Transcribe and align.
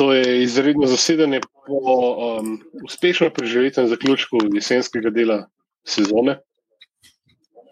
To 0.00 0.12
je 0.16 0.42
izredno 0.42 0.86
zasedanje 0.88 1.40
po 1.66 1.76
um, 1.76 2.54
uspešno 2.84 3.30
preživetem 3.30 3.86
zaključku 3.86 4.38
jesenskega 4.54 5.10
dela 5.10 5.42
sezone, 5.84 6.38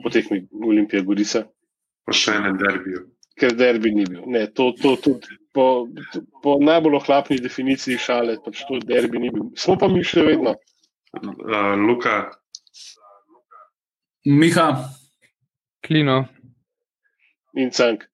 po 0.04 0.11
tekmi 0.11 0.43
Olimpije 0.69 1.03
Gorica. 1.03 1.46
Pa 2.04 2.12
še 2.12 2.35
ene 2.37 2.53
derbijo. 2.61 3.06
Ker 3.41 3.56
derbi 3.56 3.95
ni 3.96 4.04
bil. 4.04 4.27
Ne, 4.29 4.45
to, 4.53 4.75
to, 4.77 4.93
tudi 5.01 5.41
po, 5.56 5.88
po 6.45 6.59
najbolj 6.61 6.99
ohlapni 7.01 7.41
definiciji 7.41 7.96
šale, 7.96 8.36
pač 8.45 8.60
to 8.68 8.76
derbi 8.84 9.24
ni 9.24 9.32
bil. 9.32 9.48
Smo 9.56 9.79
pa 9.80 9.88
mi 9.88 10.04
še 10.04 10.26
vedno. 10.29 10.52
Uh, 11.16 11.72
Luka. 11.80 12.18
Miha. 14.29 14.68
Klino. 15.80 16.26
In 17.56 17.72
cank. 17.72 18.04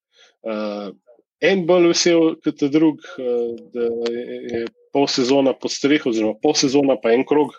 Uh, 0.46 0.94
en 1.40 1.66
bolj 1.66 1.90
vesel 1.92 2.34
kot 2.44 2.64
drug, 2.72 3.02
uh, 3.18 3.52
da 3.74 3.88
je 4.14 4.64
pol 4.94 5.08
sezona 5.10 5.54
pod 5.58 5.72
streho, 5.74 6.10
oziroma 6.10 6.38
pol 6.42 6.54
sezona 6.58 6.96
pa 7.00 7.12
en 7.14 7.24
krog 7.26 7.54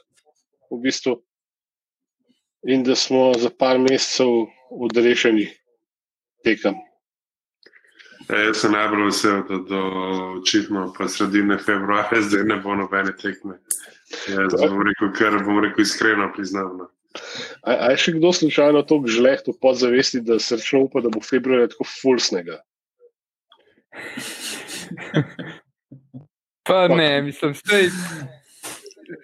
v 0.72 0.82
bistvu. 0.84 1.20
In 2.66 2.84
da 2.84 2.96
smo 2.98 3.34
za 3.38 3.52
par 3.54 3.78
mesecev 3.78 4.48
odrešeni 4.72 5.46
tekem. 6.44 6.80
E, 8.26 8.40
jaz 8.48 8.64
sem 8.64 8.74
najbolj 8.74 9.04
vesel, 9.06 9.44
da 9.50 9.60
do 9.70 9.82
očitno 10.40 10.88
pa 10.98 11.08
sredine 11.12 11.60
februarja 11.62 12.24
zdaj 12.26 12.48
ne 12.50 12.58
bo 12.64 12.74
nobene 12.76 13.14
tekme. 13.22 13.60
Jaz 14.30 14.55
bom 14.58 14.82
rekel, 14.86 15.12
kar 15.18 15.38
bom 15.46 15.60
rekel 15.62 15.86
iskreno 15.86 16.32
priznavno. 16.34 16.90
A 17.64 17.92
je 17.94 18.00
še 18.02 18.16
kdo 18.18 18.32
slučajno 18.36 18.82
tako 18.90 19.12
žlehto 19.12 19.54
podzavesti, 19.62 20.24
da 20.26 20.40
srčno 20.42 20.86
upa, 20.88 21.04
da 21.05 21.12
bo 21.14 21.22
februar 21.24 21.68
tako 21.72 21.88
fulsnega? 21.88 22.60
Pa 26.67 26.88
ne, 26.88 27.22
mislim, 27.22 27.54
stej. 27.55 27.90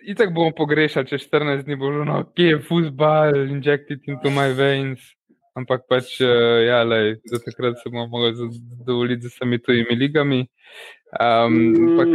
Itak 0.06 0.30
bomo 0.34 0.52
pogrešali, 0.54 1.10
če 1.10 1.18
14 1.18 1.66
dni 1.66 1.78
bo 1.80 1.90
že 1.96 2.06
no, 2.06 2.20
kje 2.38 2.52
je 2.54 2.60
football, 2.68 3.50
injected 3.50 4.06
into 4.08 4.30
my 4.30 4.52
veins. 4.54 5.02
Ampak 5.58 5.84
pač, 5.90 6.16
uh, 6.24 6.62
ja, 6.64 6.80
lej, 6.88 7.18
do 7.28 7.42
takrat 7.44 7.82
se 7.82 7.90
bomo 7.92 8.08
mogli 8.08 8.32
zadovoljiti 8.38 9.28
z 9.28 9.34
vsemi 9.34 9.60
tujimi 9.60 9.98
ligami. 10.00 10.46
Um, 11.20 11.58
ampak 11.92 12.08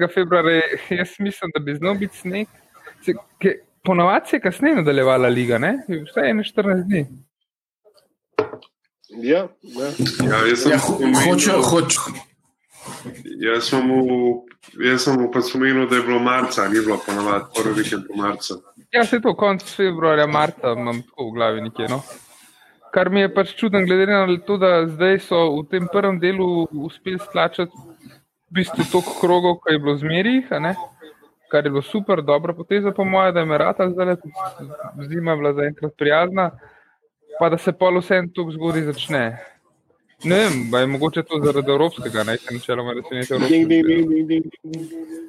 10. 0.00 0.12
februarja, 0.12 0.60
jaz 0.98 1.14
mislim, 1.18 1.54
da 1.54 1.62
bi 1.64 1.74
znal 1.74 1.94
biti 1.94 2.16
sneg. 2.16 2.48
Ponovadi 3.84 4.28
se 4.28 4.36
je 4.36 4.40
kasneje 4.40 4.74
nadaljevala 4.76 5.28
liga, 5.28 5.58
ne? 5.58 5.78
Vse 5.88 6.20
je 6.26 6.34
na 6.34 6.42
14 6.42 6.84
dni. 6.88 7.06
Ja, 9.22 9.48
ja. 9.62 9.88
ja 10.30 10.46
jaz 10.48 10.62
sem 10.62 10.72
Ja, 10.72 10.78
ho- 10.78 10.98
hoče, 11.24 11.52
hoče. 11.70 11.98
Jaz 13.40 13.68
sem 13.70 13.86
mu, 13.86 14.44
jaz 14.80 15.04
sem 15.04 15.20
mu 15.20 15.30
pa 15.32 15.42
spomenul, 15.42 15.88
da 15.88 15.96
je 15.96 16.02
bilo 16.02 16.18
marca, 16.18 16.68
ni 16.68 16.80
bilo 16.80 16.98
ponovadi 17.06 17.44
prvi 17.56 17.82
vikend 17.82 18.06
po 18.08 18.16
marcu. 18.16 18.60
Ja, 18.92 19.04
se 19.04 19.20
to 19.20 19.34
konc 19.34 19.64
februarja, 19.76 20.26
marca 20.26 20.74
imam 20.76 21.02
tako 21.02 21.28
v 21.30 21.34
glavi 21.34 21.60
nekje. 21.60 21.88
No? 21.88 22.02
Kar 22.94 23.10
mi 23.10 23.20
je 23.20 23.34
pač 23.34 23.54
čudno, 23.58 23.80
glede 23.86 24.06
na 24.06 24.26
to, 24.46 24.56
da 24.56 24.86
zdaj 24.86 25.18
so 25.26 25.40
v 25.56 25.64
tem 25.70 25.88
prvem 25.92 26.20
delu 26.22 26.68
uspeli 26.86 27.18
stlačiti 27.18 27.72
v 27.74 28.60
bistvu 28.60 28.86
toliko 28.92 29.16
krogov, 29.20 29.56
kot 29.62 29.72
je 29.72 29.78
bilo 29.78 29.96
zmerih, 29.98 30.52
a 30.52 30.58
ne? 30.58 30.74
kar 31.54 31.66
je 31.66 31.70
bilo 31.70 31.82
super, 31.82 32.22
dobra 32.22 32.54
poteza, 32.54 32.90
po 32.90 33.04
mojem, 33.04 33.34
da 33.34 33.40
je 33.40 33.46
Merata 33.46 33.90
zdaj 33.90 34.16
zima 35.08 35.30
je 35.30 35.36
bila 35.36 35.52
zaenkrat 35.52 35.92
prijazna, 35.98 36.50
pa 37.38 37.50
da 37.50 37.58
se 37.58 37.72
pol 37.72 38.00
vsem 38.00 38.30
tako 38.34 38.54
zgodaj 38.54 38.86
začne. 38.92 39.24
Ne 40.24 40.38
vem, 40.44 40.70
pa 40.70 40.80
je 40.80 40.86
mogoče 40.86 41.22
to 41.28 41.40
zaradi 41.44 41.70
evropskega, 41.70 42.24
ne, 42.24 42.38
ker 42.38 42.56
načeloma 42.56 42.94
resnice 42.96 43.38
Ding, 43.48 43.68
ding, 43.68 43.84
evropskega. 44.30 45.24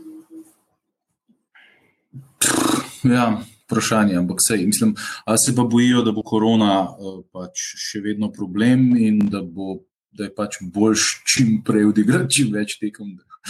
Ja, 3.03 3.25
vprašanje, 3.65 4.15
ampak 4.17 4.37
sej, 4.47 4.65
mislim, 4.65 4.95
ali 5.25 5.37
se 5.45 5.55
pa 5.55 5.63
bojijo, 5.63 6.01
da 6.01 6.11
bo 6.11 6.21
korona 6.21 6.89
uh, 6.89 7.21
pač 7.33 7.61
še 7.89 8.01
vedno 8.01 8.31
problem 8.33 8.93
in 8.97 9.19
da, 9.29 9.41
bo, 9.41 9.79
da 10.11 10.29
je 10.29 10.33
pač 10.35 10.59
boljš 10.61 11.07
čim 11.33 11.57
prej 11.65 11.89
odigrati 11.91 12.39
čim 12.39 12.53
več 12.53 12.77
tekem, 12.81 13.15
da, 13.17 13.41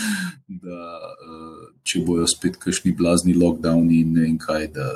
da 0.47 0.79
uh, 0.79 1.67
če 1.83 2.03
bojo 2.07 2.27
spet 2.31 2.57
kakšni 2.61 2.95
blazni 2.95 3.35
lockdowni 3.35 4.01
in 4.03 4.16
ne 4.16 4.25
vem 4.27 4.39
kaj, 4.39 4.69
da, 4.75 4.89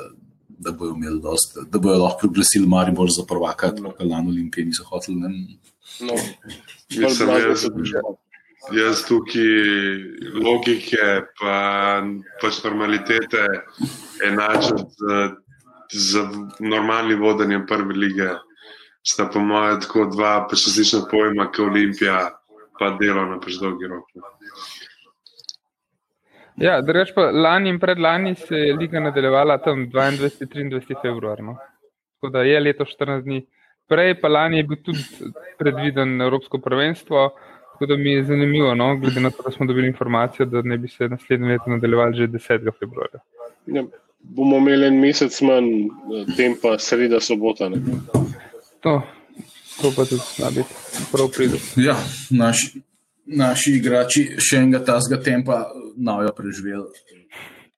da 0.60 0.72
bojo 0.72 0.94
imeli 0.96 1.20
dost, 1.24 1.56
da 1.72 1.78
bojo 1.78 2.02
lahko 2.02 2.18
proglasili 2.26 2.66
Maribor 2.68 3.08
za 3.16 3.24
prvaka, 3.28 3.72
No. 3.80 3.92
ker 3.96 4.06
lani 4.06 4.28
olimpije 4.28 4.66
niso 4.66 4.84
hoteli. 4.84 5.16
Ne? 5.16 5.28
No, 6.00 6.14
Mislim, 7.00 7.28
jaz, 7.28 7.64
jaz 8.76 9.04
tukaj 9.08 9.48
logike 10.44 11.06
pa 11.40 11.54
pač 12.42 12.60
normalitete 12.64 13.46
enačiti 14.26 14.84
z, 15.00 15.20
z 15.92 16.24
normalnim 16.60 17.20
vodenjem 17.20 17.66
prve 17.66 17.94
lige. 17.94 18.28
Sta 19.02 19.30
po 19.32 19.40
mojem 19.40 19.80
tako 19.80 20.10
dva 20.12 20.34
pač 20.50 20.66
različna 20.68 21.06
pojma, 21.10 21.48
kot 21.48 21.70
Olimpija, 21.70 22.18
pa 22.78 22.92
delo 23.00 23.24
na 23.32 23.40
pač 23.40 23.56
dolgi 23.62 23.88
rok. 23.88 24.12
Ja, 26.60 26.80
reč 26.84 27.14
pa 27.16 27.30
lani 27.32 27.70
in 27.72 27.78
predlani 27.80 28.34
se 28.36 28.56
je 28.56 28.74
liga 28.76 29.00
nadaljevala 29.00 29.58
tam 29.64 29.86
22-23 29.92 31.00
februar. 31.02 31.40
No. 31.42 31.56
Tako 32.20 32.32
da 32.32 32.42
je 32.42 32.60
leto 32.60 32.84
14 32.84 33.22
dni. 33.24 33.46
Prej 33.88 34.20
pa 34.20 34.28
lani 34.28 34.60
je 34.60 34.66
bil 34.68 34.76
tudi 34.84 35.32
predviden 35.58 36.20
Evropsko 36.20 36.58
prvenstvo, 36.58 37.30
tako 37.72 37.86
da 37.86 37.96
mi 37.96 38.12
je 38.12 38.24
zanimivo, 38.24 38.74
no, 38.74 38.96
glede 38.96 39.20
na 39.20 39.30
to, 39.30 39.42
da 39.42 39.50
smo 39.50 39.66
dobili 39.66 39.86
informacijo, 39.86 40.46
da 40.46 40.62
ne 40.62 40.78
bi 40.78 40.88
se 40.88 41.08
naslednje 41.08 41.48
leto 41.48 41.70
nadaljevali 41.70 42.16
že 42.16 42.28
10. 42.28 42.70
februarja. 42.78 43.20
Ja, 43.66 43.84
bomo 44.20 44.56
imeli 44.56 44.86
en 44.86 45.00
mesec 45.00 45.40
manj, 45.40 45.88
tem 46.36 46.54
pa 46.62 46.76
sreda, 46.78 47.20
sobota. 47.20 47.68
Ne? 47.68 47.80
To, 48.80 49.00
to 49.80 49.92
pa 49.96 50.04
tudi 50.04 50.22
zna 50.36 50.50
biti 50.50 51.08
prav 51.12 51.32
pridu. 51.36 51.56
Ja, 51.76 51.96
naši, 52.30 52.82
naši 53.36 53.76
igrači 53.78 54.24
še 54.42 54.64
enega 54.64 54.82
tazga 54.84 55.20
tempa 55.22 55.62
najo 55.96 56.32
preživeli. 56.36 57.18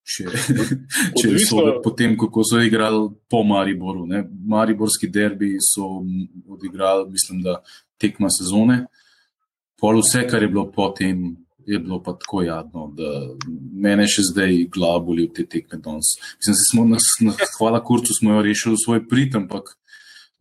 Če, 0.02 0.26
če 1.18 1.28
so 1.44 1.62
potem, 1.84 2.16
kako 2.18 2.44
so 2.46 2.60
igrali 2.60 3.06
po 3.30 3.42
Mariboru. 3.46 4.04
Ne. 4.10 4.24
Mariborski 4.26 5.08
derbi 5.12 5.54
so 5.62 6.00
odigrali, 6.50 7.06
mislim, 7.12 7.42
da 7.44 7.60
tekma 8.02 8.32
sezone. 8.32 8.82
Pol 9.78 10.00
vse, 10.02 10.24
kar 10.30 10.42
je 10.42 10.50
bilo 10.50 10.66
potem, 10.74 11.22
je 11.66 11.78
bilo 11.78 12.00
pa 12.02 12.16
tako 12.19 12.42
jadno, 12.42 12.88
da 12.96 13.10
mene 13.82 14.06
še 14.10 14.24
zdaj 14.32 14.66
glava 14.74 15.02
boli 15.06 15.28
v 15.28 15.36
te 15.38 15.46
tekme 15.46 15.78
danes. 15.82 16.16
Mislim, 16.40 16.58
da 16.58 16.66
smo 16.66 16.86
nas, 16.90 17.08
na, 17.22 17.34
hvala 17.58 17.82
kurcu, 17.84 18.14
smo 18.19 18.36
jo 18.36 18.44
rešili 18.46 18.76
v 18.76 18.82
svoj 18.84 19.04
prid, 19.10 19.38
ampak 19.38 19.76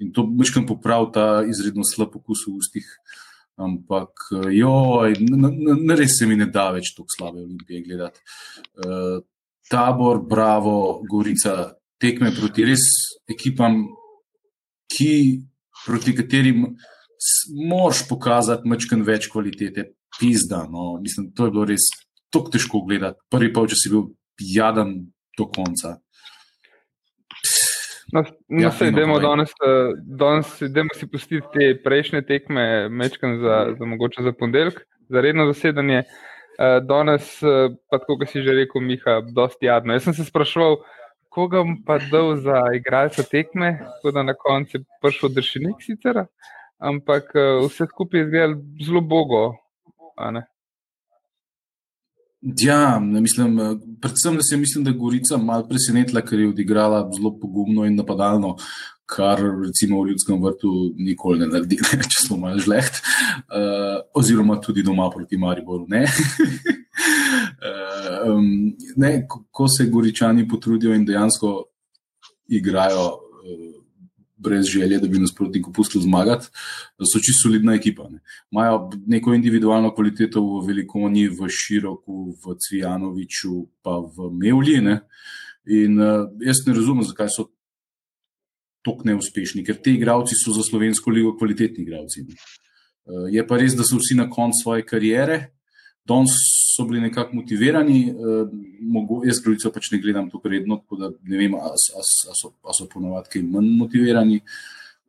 in 0.01 0.09
to 0.13 0.25
večkrat 0.25 0.65
popravi 0.69 1.11
ta 1.13 1.27
izredno 1.45 1.85
slab 1.85 2.15
okus 2.17 2.47
v 2.47 2.57
ustih. 2.57 2.87
Ampak, 3.61 4.25
joj, 4.49 5.13
n- 5.21 5.51
n- 5.77 5.95
res 5.97 6.17
se 6.17 6.25
mi 6.25 6.35
ne 6.39 6.47
da 6.49 6.69
več 6.73 6.93
tako 6.97 7.13
slabe 7.13 7.43
olimpije 7.43 7.83
gledati. 7.85 8.23
Uh, 8.81 9.21
tabor, 9.69 10.21
Bravo, 10.27 11.01
Gorica, 11.09 11.73
tekme 12.01 12.33
proti 12.35 12.65
res 12.65 12.87
ekipam, 13.29 13.83
ki, 14.91 15.13
proti 15.85 16.15
katerim 16.17 16.65
moraš 17.69 18.03
pokazati 18.09 18.69
mečken 18.69 19.05
več 19.07 19.29
kvalitete, 19.31 19.91
pizda. 20.19 20.65
No. 20.69 20.95
Mislim, 21.01 21.31
to 21.35 21.47
je 21.47 21.53
bilo 21.53 21.65
res 21.69 21.87
tako 22.33 22.51
težko 22.53 22.81
gledati. 22.87 23.19
Prvi 23.31 23.51
polčas 23.53 23.85
je 23.85 23.93
bil 23.93 24.09
jaden 24.41 24.95
do 25.37 25.47
konca. 25.53 25.99
No, 28.11 28.23
no 28.49 28.61
Ja, 28.61 28.71
povej. 29.15 29.21
danes, 29.21 29.51
eh, 29.63 29.93
danes 30.03 30.47
dajmo 30.59 30.93
si 30.93 31.07
pustiti 31.07 31.47
te 31.53 31.75
prejšnje 31.83 32.21
tekme, 32.21 32.89
mečkam 32.89 33.39
za, 33.39 33.75
za 33.79 33.85
mogoče 33.85 34.23
za 34.23 34.31
ponedeljek, 34.31 34.81
za 35.09 35.21
redno 35.21 35.45
zasedanje. 35.53 36.03
Eh, 36.59 36.79
Danes, 36.83 37.43
eh, 37.43 37.71
pa 37.89 37.97
tako, 37.97 38.17
kot 38.19 38.29
si 38.29 38.41
že 38.43 38.51
rekel, 38.51 38.81
Miha, 38.81 39.21
dosti 39.33 39.65
jadno. 39.65 39.93
Jaz 39.93 40.03
sem 40.03 40.13
se 40.13 40.25
spraševal, 40.25 40.83
koga 41.29 41.63
bom 41.63 41.79
pa 41.87 41.97
dal 42.11 42.35
za 42.35 42.61
igralca 42.75 43.23
tekme, 43.23 43.79
tako 43.79 44.11
da 44.11 44.23
na 44.23 44.33
koncu 44.33 44.77
je 44.77 44.83
prišel 45.01 45.29
dršinik 45.29 45.79
sicer, 45.79 46.25
ampak 46.79 47.31
vse 47.63 47.87
skupaj 47.87 48.19
je 48.19 48.25
izgledalo 48.25 48.59
zelo 48.83 49.01
bogo. 49.01 49.55
Ja, 52.41 52.99
mislim, 52.99 53.59
eh, 53.59 53.77
predvsem, 54.01 54.35
da 54.35 54.41
se 54.41 54.57
mislim, 54.57 54.83
da 54.83 54.89
je 54.89 54.97
Gorica 54.97 55.37
malo 55.37 55.67
presenetila, 55.69 56.21
ker 56.21 56.39
je 56.39 56.49
odigrala 56.49 57.11
zelo 57.15 57.37
pogumno 57.39 57.85
in 57.85 57.95
napadalno, 57.95 58.55
kar 59.05 59.39
recimo 59.65 60.01
v 60.01 60.09
ljudskem 60.09 60.43
vrtu 60.43 60.93
nikoli 60.97 61.39
ne 61.39 61.47
naredi, 61.47 61.77
ne, 61.93 61.99
če 62.01 62.25
smo 62.25 62.37
malo 62.37 62.57
žleht, 62.59 63.01
uh, 63.53 63.99
oziroma 64.17 64.57
tudi 64.61 64.83
doma 64.83 65.09
proti 65.13 65.37
Mariboru. 65.37 65.85
Ne? 65.89 66.05
uh, 67.67 68.31
um, 68.31 68.73
ne, 68.95 69.11
ko, 69.27 69.43
ko 69.51 69.67
se 69.67 69.85
Goričani 69.91 70.47
potrudijo 70.47 70.95
in 70.95 71.05
dejansko 71.05 71.53
igrajo 72.47 73.05
uh, 73.11 73.80
brez 74.41 74.65
želje, 74.65 74.99
da 74.99 75.07
bi 75.07 75.19
nasprotniku 75.19 75.73
pustili 75.73 76.03
zmagati, 76.03 76.47
so 76.97 77.19
čisto 77.19 77.47
solidna 77.47 77.75
ekipa. 77.75 78.09
Ne. 78.09 78.19
Imajo 78.51 78.89
neko 79.07 79.33
individualno 79.33 79.93
kvaliteto 79.95 80.41
v 80.41 80.65
Velikoni, 80.67 81.27
v 81.29 81.49
Široku, 81.49 82.33
v 82.33 82.57
Cvijanoviču, 82.65 83.55
pa 83.81 83.99
v 84.01 84.31
Mevlji. 84.33 84.81
Ne. 84.81 84.99
In 85.69 85.99
uh, 86.01 86.27
jaz 86.41 86.65
ne 86.65 86.73
razumem, 86.73 87.05
zakaj 87.05 87.29
so 87.35 87.51
tako 88.81 89.05
neuspešni, 89.11 89.63
ker 89.65 89.77
ti 89.77 89.93
igravci 89.93 90.35
so 90.37 90.55
za 90.55 90.65
slovensko 90.65 91.13
ligo 91.13 91.35
kvalitetni 91.37 91.85
igravci. 91.85 92.25
Uh, 92.25 93.27
je 93.29 93.45
pa 93.47 93.61
res, 93.61 93.77
da 93.77 93.85
so 93.85 94.01
vsi 94.01 94.17
na 94.17 94.29
koncu 94.29 94.63
svoje 94.63 94.85
kariere. 94.85 95.51
Danes 96.07 96.33
so 96.75 96.85
bili 96.89 97.01
nekako 97.01 97.35
motivirani, 97.35 97.99
uh, 98.11 98.49
mogo, 98.81 99.21
jaz 99.25 99.41
pravico 99.43 99.71
pač 99.71 99.91
ne 99.91 99.99
gledam 100.01 100.29
tako 100.31 100.49
redno, 100.49 100.79
tako 100.81 100.97
da 100.97 101.09
ne 101.29 101.37
vem, 101.37 101.55
ali 101.55 101.77
so, 101.77 102.51
so 102.51 102.87
ponovadi 102.93 103.43
manj 103.45 103.69
motivirani. 103.77 104.41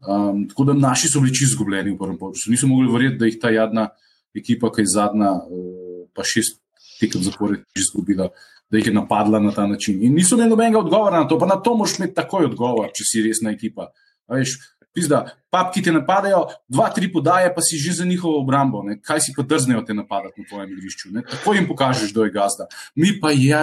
Um, 0.02 0.48
tako 0.50 0.64
da 0.64 0.74
naši 0.74 1.08
so 1.08 1.20
bili 1.22 1.34
čisto 1.34 1.54
izgubljeni 1.54 1.94
v 1.94 1.98
prvem 1.98 2.18
času. 2.18 2.50
Niso 2.50 2.66
mogli 2.66 2.92
verjeti, 2.92 3.18
da 3.18 3.28
jih 3.30 3.38
ta 3.40 3.52
jadna 3.54 3.88
ekipa, 4.34 4.72
ki 4.74 4.82
je 4.82 4.92
zadnja, 4.94 5.32
uh, 5.32 6.02
pa 6.14 6.26
šest 6.26 6.58
tekem 7.00 7.22
zapored, 7.22 7.62
že 7.74 7.86
izgubila, 7.86 8.28
da 8.70 8.80
jih 8.80 8.90
je 8.90 8.94
napadla 8.94 9.40
na 9.40 9.52
ta 9.54 9.66
način. 9.66 10.02
In 10.02 10.14
niso 10.14 10.36
imeli 10.36 10.50
nobenega 10.50 10.80
odgovora 10.80 11.22
na 11.22 11.28
to, 11.28 11.38
pa 11.38 11.46
na 11.46 11.56
to 11.62 11.76
moš 11.76 11.98
imeti 11.98 12.18
takoj 12.18 12.50
odgovor, 12.50 12.90
če 12.94 13.06
si 13.08 13.22
resna 13.24 13.52
ekipa. 13.54 13.90
Veš, 14.32 14.56
pizda, 14.94 15.24
papki 15.50 15.82
te 15.82 15.92
napadajo, 15.92 16.44
dva, 16.68 16.88
tri 16.94 17.10
podaje, 17.12 17.52
pa 17.54 17.60
si 17.64 17.78
že 17.80 17.92
za 17.92 18.04
njihovo 18.04 18.40
obrambo. 18.40 18.82
Ne? 18.82 19.00
Kaj 19.00 19.20
si 19.20 19.34
pa 19.36 19.42
drznejo 19.42 19.82
te 19.82 19.94
napadati 19.94 20.40
na 20.40 20.48
tvojem 20.48 20.72
igrišču? 20.72 21.10
Ne? 21.12 21.22
Tako 21.30 21.54
jim 21.54 21.68
pokažeš, 21.68 22.12
kdo 22.12 22.24
je 22.24 22.30
gazda. 22.30 22.66
Mi 22.94 23.12
pa 23.20 23.30
je, 23.30 23.60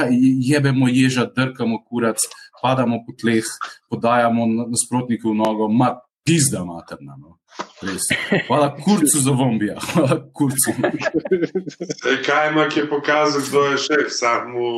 jebemo 0.52 0.88
ježa, 0.88 1.26
drkamo 1.36 1.84
kurac, 1.84 2.18
padamo 2.62 3.04
po 3.08 3.14
tleh, 3.22 3.46
podajamo 3.90 4.46
nasprotniku 4.70 5.32
v 5.32 5.36
nogo, 5.42 5.68
ma 5.68 5.96
pizda 6.26 6.64
materna. 6.66 7.18
No? 7.18 7.38
Res. 7.82 8.06
Hvala 8.48 8.76
kurcu 8.76 9.20
za 9.20 9.32
bombija. 9.32 9.80
Hvala 9.94 10.20
kurcu. 10.34 10.76
Ej, 12.10 12.22
kaj 12.26 12.52
ima, 12.52 12.68
ki 12.70 12.80
je 12.80 12.90
pokazal, 12.90 13.42
kdo 13.50 13.66
je 13.72 13.82
šef, 13.88 14.06
samo 14.12 14.70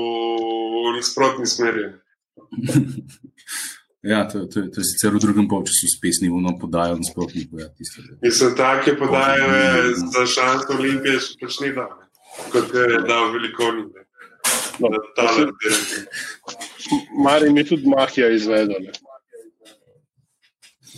v 0.85 0.95
nasprotni 0.97 1.45
smeri. 1.45 1.91
Ja, 4.03 4.27
to, 4.27 4.45
to, 4.45 4.61
to 4.61 4.81
je 4.81 4.83
sicer 4.83 5.13
v 5.13 5.19
drugem 5.21 5.45
polčasu 5.45 5.85
s 5.85 5.99
pesmi, 6.01 6.29
no, 6.33 6.55
podajo 6.57 6.97
nasprotniku. 6.97 7.59
Ja, 7.61 7.67
Mislim, 8.21 8.55
take 8.57 8.95
podaje 8.97 9.93
za 9.93 10.25
šanso 10.25 10.73
Olimpije 10.73 11.19
še 11.21 11.37
pač 11.41 11.59
ni 11.61 11.69
dal, 11.75 11.91
kot 12.49 12.73
je 12.73 13.01
dal 13.05 13.29
veliko 13.35 13.69
njih. 13.77 13.93
No, 14.81 14.89
Mari 17.21 17.53
mi 17.53 17.61
tudi 17.61 17.85
Mahija 17.85 18.31
izvedel. 18.33 18.89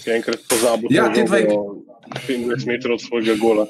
Enkrat 0.07 0.39
pozabil, 0.47 0.95
ja, 0.95 1.09
da 1.11 1.19
je 1.19 1.27
25 1.27 2.67
metrov 2.67 2.95
od 2.95 3.03
svojega 3.03 3.35
gola 3.39 3.67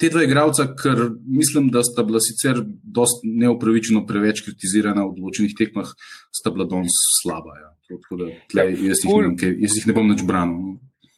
te 0.00 0.10
dva 0.12 0.24
igralca, 0.26 0.68
ker 0.76 1.08
mislim, 1.26 1.70
da 1.72 1.82
sta 1.86 2.04
bila 2.06 2.20
sicer 2.20 2.60
dosti 2.82 3.30
neupravičeno 3.42 4.04
preveč 4.08 4.42
kritizirana 4.46 5.06
v 5.06 5.16
določenih 5.18 5.56
tekmah, 5.56 5.92
sta 6.34 6.52
bila 6.54 6.68
danes 6.70 6.96
slaba. 7.22 7.56
Ja. 7.60 7.72
Tako 7.86 8.18
da 8.18 8.28
tle, 8.50 8.62
ja, 8.66 8.90
jaz, 8.90 9.04
jih 9.06 9.28
ne, 9.30 9.50
jaz 9.62 9.76
jih 9.78 9.86
ne 9.86 9.94
bom 9.94 10.08
več 10.10 10.24
branil. 10.26 10.58
No. 10.58 11.12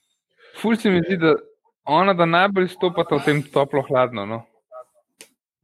Ful 0.61 0.77
se 0.77 0.93
mi 0.93 1.01
zdi, 1.01 1.17
da 1.23 1.35
ona 1.89 2.13
da 2.13 2.27
najbolj 2.29 2.69
stopata 2.75 3.17
v 3.17 3.25
tem 3.25 3.43
toplo-hladno. 3.55 4.27
No. 4.29 4.43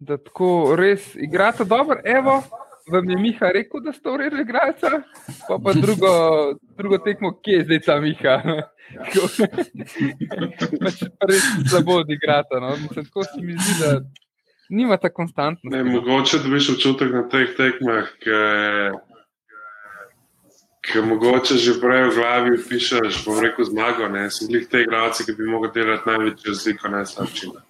Da 0.01 0.17
tako 0.17 0.75
res 0.79 1.13
igrata 1.15 1.67
dobro, 1.69 2.01
evo. 2.09 2.41
Vam 2.93 3.11
je 3.11 3.17
Miha 3.17 3.49
rekel, 3.55 3.81
da 3.81 3.93
ste 3.93 4.17
redu, 4.19 4.41
igralca, 4.43 4.91
pa 5.49 5.57
pa 5.65 5.73
drugo, 5.73 6.11
drugo 6.77 6.99
tekmo, 6.99 7.33
kje 7.45 7.53
je 7.59 7.65
zdaj 7.65 7.81
ta 7.87 8.01
Miha 8.01 8.37
pač 10.85 11.01
res 11.29 11.45
slabo 11.71 12.01
odigrata. 12.03 12.61
No? 12.61 12.77
Mislim, 12.77 13.05
tako 13.05 13.25
se 13.25 13.41
mi 13.41 13.57
zdi, 13.59 13.75
da 13.81 13.91
nima 14.69 14.97
ta 14.97 15.09
konstantno. 15.09 15.85
Mogoče 15.85 16.39
da 16.39 16.49
biš 16.49 16.71
občutek 16.75 17.13
na 17.13 17.23
teh 17.29 17.57
tekmah, 17.57 18.13
ki 20.85 21.07
mogoče 21.09 21.57
že 21.57 21.79
prej 21.81 22.11
v 22.11 22.15
glavi 22.19 22.61
pišeš, 22.69 23.25
bom 23.25 23.41
rekel, 23.41 23.65
zmago. 23.71 24.09
Ne? 24.13 24.29
Sem 24.31 24.53
jih 24.53 24.69
te 24.69 24.85
igralce, 24.85 25.25
ki 25.25 25.37
bi 25.39 25.49
mogli 25.49 25.73
delati 25.75 26.09
največjo 26.11 26.53
razliko, 26.53 26.93
ne 26.93 27.07
slabšina. 27.09 27.65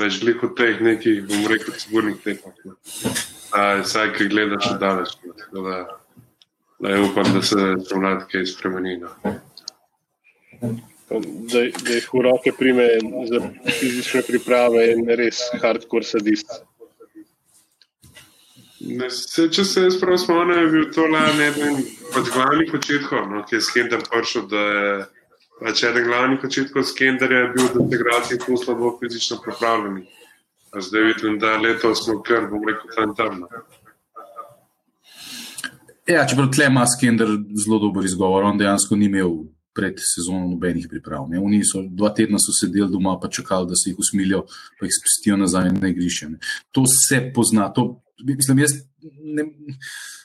Več 0.00 0.22
veliko 0.22 0.48
teh 0.56 0.80
nekih, 0.80 1.22
bom 1.28 1.46
rekel, 1.52 1.76
sigurnih 1.76 2.18
tekmah. 2.24 2.54
Vsaj, 3.52 4.12
ki 4.16 4.28
gledaš 4.32 4.70
od 4.72 4.80
daleč. 4.80 5.16
Da, 5.52 5.78
da 6.80 6.88
je 6.88 7.02
upam, 7.04 7.32
da 7.34 7.42
se 7.42 7.74
to 7.88 8.00
mlad 8.00 8.26
kaj 8.32 8.46
spremeni. 8.46 8.98
No 9.02 10.70
da, 11.20 11.60
da 11.84 11.94
jih 11.94 12.08
v 12.12 12.22
roke 12.22 12.52
prime 12.58 12.86
za 13.28 13.40
fizične 13.80 14.22
priprave 14.26 14.92
in 14.92 15.08
res 15.18 15.40
hardcore 15.62 16.06
sadist. 16.06 16.62
Ne, 18.80 19.10
se, 19.10 19.46
če 19.52 19.64
se 19.64 19.84
jaz 19.84 19.98
prav 20.00 20.18
spomnim, 20.18 20.58
je 20.58 20.70
bil 20.72 20.86
to 20.94 21.06
le 21.06 21.20
eden 21.46 21.76
od 22.18 22.30
glavnih 22.34 22.72
očitkov, 22.74 23.28
no, 23.30 23.44
ki 23.46 23.56
je 23.56 23.66
Skender 23.68 24.02
prišel, 24.08 24.48
da 24.50 24.62
je 24.62 24.96
pač 25.60 25.84
eden 25.86 26.08
glavnih 26.08 26.46
očitkov 26.48 26.86
Skenderja 26.88 27.52
bil, 27.54 27.68
da 27.76 27.86
te 27.86 28.00
igralci 28.00 28.40
tu 28.42 28.58
slabo 28.58 28.96
fizično 28.98 29.38
pripravljeni. 29.44 30.02
A 30.72 30.80
zdaj 30.80 31.02
vidim, 31.02 31.38
da 31.38 31.56
letos 31.60 32.04
smo 32.04 32.22
kar, 32.24 32.46
bom 32.50 32.62
rekel, 32.68 32.90
tam 32.96 33.14
tam. 33.16 33.42
Ja, 36.08 36.26
čeprav 36.26 36.48
tle 36.54 36.66
ima 36.66 36.84
Skender 36.88 37.28
zelo 37.64 37.78
dober 37.78 38.04
izgovor, 38.04 38.44
on 38.48 38.58
dejansko 38.58 38.96
ni 38.96 39.06
imel 39.06 39.36
pred 39.74 40.00
sezono 40.00 40.48
nobenih 40.48 40.86
priprav. 40.90 41.28
Ne. 41.30 41.40
Oni 41.40 41.62
so 41.64 41.82
dva 41.88 42.10
tedna 42.16 42.40
sedeli 42.40 42.90
doma, 42.92 43.18
pa 43.20 43.28
čakali, 43.28 43.68
da 43.68 43.76
se 43.76 43.90
jih 43.90 44.00
usmilijo, 44.00 44.42
pa 44.80 44.88
jih 44.88 44.96
spustijo 44.98 45.36
nazaj 45.36 45.70
na 45.76 45.92
igrišče. 45.92 46.28
To 46.72 46.84
se 46.86 47.20
pozna. 47.34 47.68
To, 47.72 48.02
mislim, 48.24 48.64
jaz, 48.64 48.74
ne, 49.36 49.46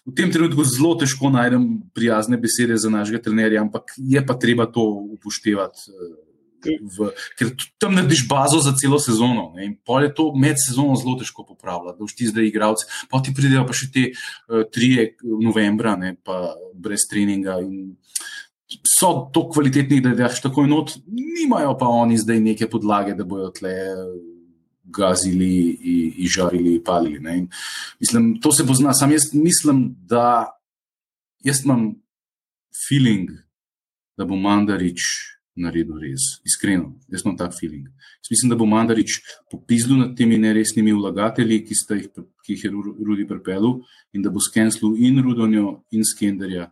v 0.08 0.16
tem 0.16 0.32
trenutku 0.32 0.64
zelo 0.68 0.94
težko 1.00 1.32
najdem 1.32 1.68
prijazne 1.96 2.40
besede 2.40 2.78
za 2.80 2.90
našega 2.90 3.22
trenerja, 3.24 3.62
ampak 3.62 3.96
je 3.98 4.24
pa 4.26 4.36
treba 4.40 4.66
to 4.72 4.84
upoštevati. 5.18 5.92
V, 6.98 7.12
ker 7.40 7.54
tam 7.82 7.96
narediš 7.98 8.26
bazo 8.30 8.60
za 8.64 8.74
celo 8.80 9.00
sezono. 9.00 9.52
Ne, 9.56 9.70
in 9.70 9.76
pol 9.86 10.06
je 10.06 10.14
to 10.18 10.30
med 10.36 10.60
sezono 10.62 10.98
zelo 11.00 11.18
težko 11.20 11.46
popravljati, 11.48 12.00
da 12.00 12.10
všti 12.10 12.32
zdaj 12.34 12.50
igravci. 12.50 12.90
Pa 13.12 13.22
ti 13.24 13.34
pridejo 13.36 13.66
pa 13.68 13.78
še 13.78 13.92
te 13.94 14.10
uh, 14.12 14.66
tri 14.74 15.14
novembra, 15.24 15.96
ne, 16.00 16.16
pa 16.24 16.54
brez 16.76 17.08
treninga. 17.10 17.60
In, 17.64 17.96
so 18.84 19.30
to 19.34 19.46
kvalitetni, 19.52 20.02
da 20.04 20.12
jih 20.12 20.42
tako 20.44 20.66
enot, 20.68 20.98
nimajo 21.08 21.78
pa 21.80 21.88
oni 21.88 22.18
zdaj 22.20 22.42
neke 22.44 22.68
podlage, 22.70 23.16
da 23.16 23.24
bojo 23.24 23.50
tle 23.56 23.76
gazili, 24.84 25.78
izžarili, 26.24 26.84
palili. 26.84 27.48
Mislim, 28.00 28.40
to 28.42 28.52
se 28.52 28.68
pozna. 28.68 28.94
Sam 28.94 29.12
jaz 29.12 29.34
mislim, 29.34 29.96
da 30.00 30.52
jaz 31.44 31.66
imam 31.66 31.96
feeling, 32.88 33.30
da 34.18 34.26
bo 34.26 34.36
Mandarič 34.36 35.02
naredil 35.62 36.00
res. 36.02 36.26
Iskreno, 36.48 36.94
jaz 37.12 37.26
imam 37.26 37.38
tak 37.40 37.56
feeling. 37.58 37.88
Jaz 38.22 38.32
mislim, 38.32 38.52
da 38.54 38.58
bo 38.60 38.68
Mandarič 38.70 39.20
popizdil 39.52 40.00
nad 40.02 40.16
temi 40.18 40.38
neresnimi 40.42 40.94
vlagatelji, 40.96 41.64
ki, 41.66 41.78
jih, 41.90 42.08
ki 42.46 42.56
jih 42.56 42.66
je 42.68 42.72
Rudi 43.10 43.28
pripeljal, 43.28 43.80
in 44.14 44.26
da 44.26 44.34
bo 44.34 44.44
skenslil 44.44 44.96
in 44.98 45.22
Rudonjo, 45.24 45.82
in 45.92 46.06
Skenderja. 46.06 46.70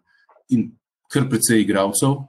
In 0.54 0.70
kar 1.12 1.28
precej 1.30 1.64
igralcev, 1.64 2.24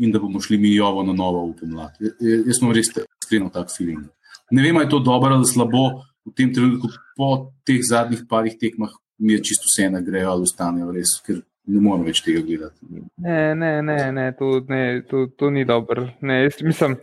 in 0.00 0.12
da 0.12 0.20
bomo 0.20 0.40
šli 0.40 0.58
mi 0.58 0.74
jovo 0.74 1.02
na 1.04 1.12
novo 1.12 1.44
v 1.50 1.56
pomlad. 1.60 1.98
Jaz 2.00 2.58
sem 2.58 2.72
res 2.72 2.88
iskreno 3.20 3.50
tak 3.52 3.72
feeling. 3.72 4.08
Ne 4.50 4.62
vem, 4.62 4.76
ali 4.76 4.86
je 4.86 4.94
to 4.96 5.02
dobro 5.04 5.34
ali 5.36 5.46
slabo 5.46 6.02
v 6.26 6.32
tem 6.36 6.52
trenutku, 6.52 6.88
po 7.16 7.52
teh 7.64 7.80
zadnjih 7.84 8.24
parih 8.28 8.56
tekmah, 8.58 8.90
mi 9.20 9.36
je 9.36 9.44
čisto 9.44 9.68
vse 9.68 9.86
ena 9.88 10.00
grejo 10.00 10.32
ali 10.32 10.48
ostanejo 10.48 10.92
res, 10.92 11.18
ker 11.24 11.42
ne 11.68 11.80
morem 11.82 12.06
več 12.08 12.22
tega 12.24 12.40
gledati. 12.44 12.78
Ne, 13.20 13.54
ne, 13.54 13.70
ne, 13.82 13.98
ne, 14.12 14.26
to, 14.38 14.50
ne, 14.68 15.02
to, 15.10 15.26
to 15.38 15.50
ni 15.50 15.64
dobro. 15.68 16.06
Jaz 16.22 16.62
mislim, 16.62 16.96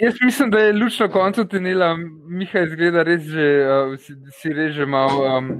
jaz 0.00 0.20
mislim, 0.24 0.50
da 0.50 0.60
je 0.60 0.72
lučno 0.72 1.08
koncu 1.12 1.46
tunela, 1.48 1.94
Miha 2.28 2.66
izgleda 2.66 3.02
res 3.06 3.24
že, 3.24 3.48
uh, 3.64 3.96
si, 4.02 4.16
si 4.40 4.52
res 4.52 4.74
že 4.76 4.86
malo 4.86 5.24
um, 5.30 5.50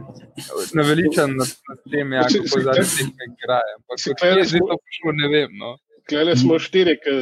naveličan 0.74 1.36
nad 1.38 1.82
tem, 1.90 2.12
ja, 2.12 2.26
kako 2.28 2.62
zadnje 2.68 2.86
tekme 2.98 3.30
igrajo. 3.32 3.78
Ampak 3.80 4.04
kje 4.20 4.32
je 4.40 4.48
zdaj 4.52 4.66
to 4.68 4.78
prišlo, 4.84 5.16
ne 5.22 5.32
vem. 5.32 5.58
No. 5.62 5.76
Klele 6.06 6.36
smo 6.38 6.58
štiri, 6.62 6.94
ki 7.02 7.16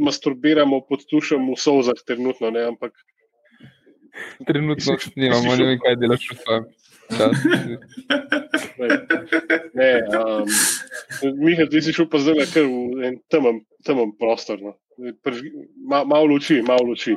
masturbiramo 0.00 0.80
pod 0.88 1.04
tušem 1.10 1.50
v 1.50 1.58
sozah 1.60 1.98
trenutno, 2.08 2.54
ne, 2.54 2.70
ampak. 2.72 2.94
Trenutno 4.46 4.96
snimamo, 5.02 5.56
ne 5.58 5.66
vem, 5.72 5.82
kaj 5.82 5.98
delaš 6.00 6.30
v 6.30 6.38
svojem. 6.40 6.64
Um, 10.14 10.46
Miha, 11.42 11.66
ti 11.70 11.82
si 11.82 11.92
šel 11.92 12.08
pa 12.10 12.18
zdaj 12.22 12.46
kar 12.52 12.66
v 12.68 13.04
en 13.08 13.20
temen 13.84 14.14
prostor. 14.18 14.60
No. 14.62 14.76
Ma, 15.88 16.04
malo 16.04 16.34
luči, 16.34 16.62
malo 16.64 16.88
luči. 16.90 17.16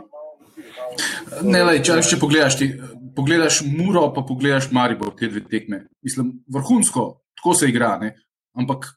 Ne, 1.46 1.62
lej, 1.63 1.84
če, 1.86 2.00
če 2.01 2.20
pogledaš, 2.20 2.58
ti, 2.60 2.72
pogledaš 3.15 3.62
Muro, 3.67 4.08
pa 4.15 4.24
pogledaš 4.25 4.72
Maribor, 4.74 5.13
te 5.17 5.29
dve 5.29 5.44
tekme. 5.46 5.86
Mislim, 6.06 6.34
vrhunsko, 6.53 7.10
tako 7.38 7.53
se 7.58 7.70
igra, 7.70 7.96
ne? 8.01 8.15
ampak 8.58 8.89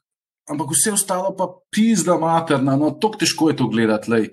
ampak 0.51 0.73
vse 0.73 0.93
ostalo 0.95 1.35
pa 1.37 1.47
pizda 1.71 2.17
materna, 2.19 2.75
no, 2.75 2.91
tako 2.91 3.21
težko 3.21 3.49
je 3.51 3.57
to 3.61 3.67
gledati. 3.71 4.11
Lej. 4.11 4.29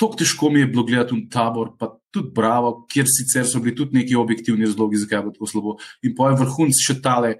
Tako 0.00 0.18
težko 0.18 0.50
mi 0.50 0.60
je 0.60 0.70
bilo 0.72 0.84
gledati 0.88 1.14
v 1.14 1.28
tabor, 1.30 1.74
pa 1.78 1.90
tudi 2.12 2.32
bravo, 2.34 2.86
kjer 2.90 3.06
sicer 3.08 3.46
so 3.48 3.60
bili 3.60 3.76
tudi 3.76 3.98
neki 4.00 4.16
objektivni 4.16 4.66
razlogi, 4.66 5.00
zakaj 5.02 5.18
je 5.18 5.22
bilo 5.26 5.34
tako 5.36 5.50
slabo. 5.50 5.76
In 6.02 6.14
pa 6.16 6.30
je 6.30 6.40
vrhunc 6.42 6.80
še 6.86 6.98
tale 7.04 7.36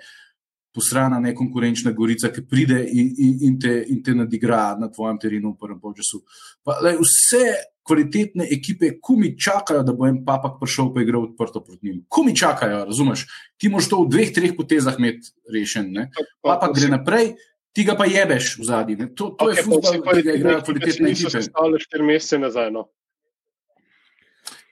posrana 0.72 1.18
nekonkurenčna 1.20 1.92
gorica, 1.92 2.30
ki 2.32 2.46
pride 2.48 2.78
in, 2.88 3.10
in, 3.18 3.34
in, 3.48 3.58
te, 3.60 3.74
in 3.92 4.00
te 4.04 4.14
nadigra 4.16 4.72
na 4.80 4.88
tvojem 4.88 5.18
terenu 5.20 5.52
v 5.52 5.60
prvem 5.60 5.96
času. 5.98 6.22
Vse 6.64 7.44
kvalitetne 7.82 8.46
ekipe, 8.54 8.94
kumi 9.02 9.34
čakajo, 9.38 9.82
da 9.84 9.92
bo 9.92 10.06
en 10.06 10.22
papak 10.24 10.56
prišel 10.60 10.92
pa 10.94 11.02
igral 11.02 11.26
odprto 11.26 11.60
proti 11.64 11.88
njim. 11.88 12.04
Kumi 12.08 12.34
čakajo, 12.36 12.84
razumeš? 12.88 13.26
Ti 13.58 13.68
moš 13.68 13.90
to 13.90 14.04
v 14.04 14.12
dveh, 14.14 14.32
treh 14.32 14.54
potezah 14.56 14.96
imeti 14.98 15.34
rešen. 15.52 15.90
Papak 16.42 16.76
gre 16.78 16.92
naprej. 16.94 17.34
Ti 17.72 17.84
ga 17.88 17.94
pa 17.96 18.04
jebeš 18.04 18.58
v 18.58 18.64
zadnji. 18.68 18.96
To, 19.16 19.30
to 19.32 19.46
okay, 19.48 19.56
je 19.56 19.62
futbol, 19.64 20.02
ki 20.12 20.22
ga 20.22 20.34
igrajo 20.36 20.64
kvalitetne 20.66 21.12
ekipe. 21.14 21.40
To 21.56 21.68
je 21.72 21.80
štiri 21.80 22.04
mesece 22.04 22.38
nazaj. 22.38 22.68
No? 22.74 22.88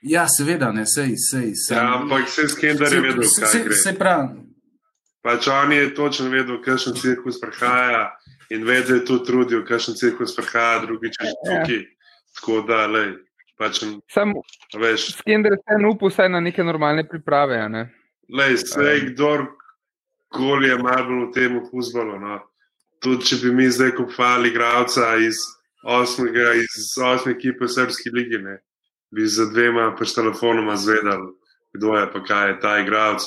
Ja, 0.01 0.27
seveda, 0.29 0.71
ne, 0.71 0.85
sej, 0.85 1.15
sej. 1.17 1.55
sej. 1.55 1.77
Ja, 1.77 1.97
ampak 1.97 2.29
se 2.29 2.47
s 2.49 2.57
Kendarjem 2.57 3.05
je 3.05 3.11
vedel, 3.11 3.29
kaj 3.39 3.63
gre. 3.65 3.77
Se 3.77 3.93
pravi. 3.97 4.41
Pač 5.21 5.47
on 5.47 5.73
je 5.73 5.93
točno 5.93 6.29
vedel, 6.33 6.57
kakšen 6.65 6.97
cirkus 6.97 7.37
prihaja 7.41 8.07
in 8.49 8.65
vedel 8.65 8.97
je 8.97 9.05
tudi 9.05 9.25
trudil, 9.25 9.61
kakšen 9.65 9.97
cirkus 9.97 10.33
prihaja, 10.35 10.81
drugič 10.87 11.17
je 11.21 11.33
tukaj. 11.45 11.75
Ja. 11.77 12.17
Tako 12.39 12.61
da, 12.65 12.85
lej, 12.89 13.11
pač, 13.61 13.83
Sam, 14.09 14.33
veš. 14.73 15.11
Skender 15.19 15.53
je 15.53 15.61
vse 15.61 15.77
upal, 15.91 16.09
vse 16.09 16.29
na 16.29 16.41
neke 16.41 16.65
normalne 16.65 17.05
priprave. 17.05 17.61
Ne? 17.69 17.83
Lej, 18.33 18.57
sej, 18.65 19.05
um. 19.05 19.11
kdor 19.11 19.45
koli 20.33 20.71
je 20.71 20.77
malo 20.81 21.27
v 21.27 21.31
tem 21.35 21.61
fuzbolu. 21.69 22.17
No. 22.17 22.39
Tudi 23.01 23.25
če 23.25 23.39
bi 23.41 23.53
mi 23.55 23.69
zdaj 23.71 23.95
kupovali 23.97 24.51
igralca 24.51 25.15
iz 25.25 25.39
osmega, 25.83 26.53
iz 26.59 26.91
osme 27.01 27.33
ekipe 27.33 27.65
v 27.65 27.71
srpski 27.73 28.13
ligi, 28.13 28.37
ne, 28.41 28.59
bi 29.11 29.25
za 29.25 29.47
dvema 29.49 29.91
pač 29.97 30.13
telefonoma 30.13 30.75
zvedali, 30.77 31.31
kdo 31.77 31.95
je 31.97 32.11
pa 32.13 32.21
kaj 32.27 32.49
je 32.49 32.59
ta 32.61 32.75
igralec. 32.83 33.25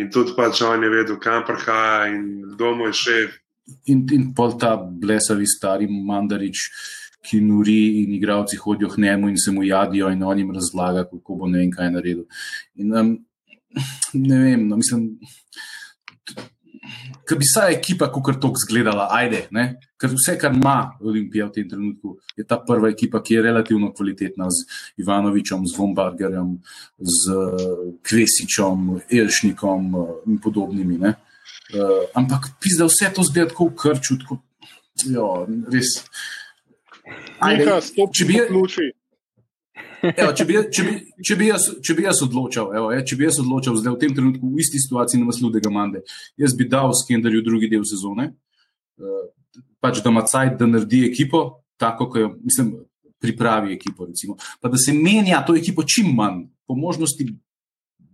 In 0.00 0.10
tudi 0.10 0.34
pač 0.34 0.62
on 0.66 0.82
je 0.82 0.90
vedel, 0.90 1.20
kam 1.22 1.44
prihaja 1.46 2.08
in 2.10 2.24
kdo 2.54 2.74
mu 2.74 2.88
je 2.90 2.98
šef. 2.98 3.38
In, 3.86 4.02
in 4.10 4.32
pol 4.34 4.56
ta 4.58 4.74
blesavi 4.76 5.46
stari 5.46 5.86
mandarič 5.86 6.66
ki 7.22 7.40
nori 7.40 8.02
in 8.02 8.14
igravci 8.14 8.56
hodijo 8.56 8.88
k 8.88 9.00
njemu 9.00 9.28
in 9.28 9.38
se 9.38 9.50
mu 9.50 9.62
jadijo 9.64 10.10
in 10.10 10.22
on 10.22 10.38
jim 10.38 10.50
razlaga, 10.50 11.04
kako 11.10 11.34
bo 11.34 11.46
ne 11.46 11.58
vem 11.58 11.70
kaj 11.70 11.90
naredil. 11.90 12.24
In, 12.74 12.96
um, 12.96 13.12
ne 14.12 14.38
vem, 14.38 14.66
no, 14.68 14.76
mislim, 14.76 15.18
da 17.28 17.36
bi 17.38 17.46
vsa 17.46 17.68
ekipa, 17.70 18.08
kot 18.12 18.24
kar 18.26 18.38
tok 18.42 18.58
zgledala, 18.64 19.06
ajde, 19.14 19.46
ne? 19.54 19.66
ker 20.00 20.10
vse, 20.10 20.34
kar 20.40 20.54
ima 20.54 20.96
Olimpija 21.00 21.46
v 21.46 21.54
tem 21.54 21.68
trenutku, 21.70 22.16
je 22.36 22.44
ta 22.48 22.58
prva 22.66 22.90
ekipa, 22.90 23.20
ki 23.22 23.36
je 23.36 23.44
relativno 23.46 23.92
kvalitetna 23.94 24.48
z 24.50 24.66
Ivanovičem, 25.02 25.62
z 25.70 25.78
Vombargerjem, 25.78 26.56
z 26.98 27.36
Kvesičem, 28.02 28.88
Elšnikom 29.06 29.94
uh, 29.94 30.08
in 30.26 30.40
podobnimi. 30.42 30.98
Uh, 31.02 32.02
ampak 32.18 32.50
pizda 32.60 32.90
vse 32.90 33.12
to 33.14 33.22
zgleda 33.28 33.52
tako 33.54 33.70
v 33.70 33.76
krču, 33.84 34.18
tako, 34.24 34.40
jo, 35.06 35.28
res. 35.70 35.94
Ajde, 37.42 37.78
če 37.94 38.26
bi 38.26 38.42
odločil. 40.02 40.34
Če 40.36 40.46
bi, 40.46 40.56
če, 40.74 40.84
bi, 40.86 40.94
če, 41.22 41.36
bi 41.38 41.48
jaz, 41.48 41.66
če 41.84 41.96
bi 41.98 42.06
jaz 42.06 42.22
odločil, 42.26 42.70
evo, 42.78 42.90
je, 42.94 43.02
če 43.08 43.18
bi 43.18 43.26
jaz 43.26 43.40
odločil 43.42 43.76
zdaj 43.80 43.94
v 43.94 44.00
tem 44.02 44.16
trenutku 44.16 44.50
v 44.52 44.62
isti 44.62 44.80
situaciji 44.82 45.20
na 45.20 45.28
masludega 45.28 45.72
mande, 45.72 46.02
jaz 46.40 46.56
bi 46.58 46.68
dal 46.70 46.94
Skenderju 46.96 47.44
drugi 47.46 47.70
del 47.72 47.84
sezone, 47.88 48.32
uh, 48.32 49.22
pač 49.82 50.02
da 50.02 50.12
ima 50.14 50.24
cajt, 50.28 50.58
da 50.60 50.70
naredi 50.70 51.04
ekipo, 51.10 51.62
tako 51.80 52.08
kot 52.10 52.22
jo, 52.22 52.32
mislim, 52.42 52.74
pripravi 53.22 53.76
ekipo, 53.76 54.08
recimo. 54.08 54.36
Pa 54.60 54.70
da 54.72 54.80
se 54.80 54.94
menja 54.96 55.44
to 55.46 55.54
ekipo 55.58 55.86
čim 55.86 56.10
manj, 56.16 56.48
po 56.66 56.74
možnosti, 56.78 57.28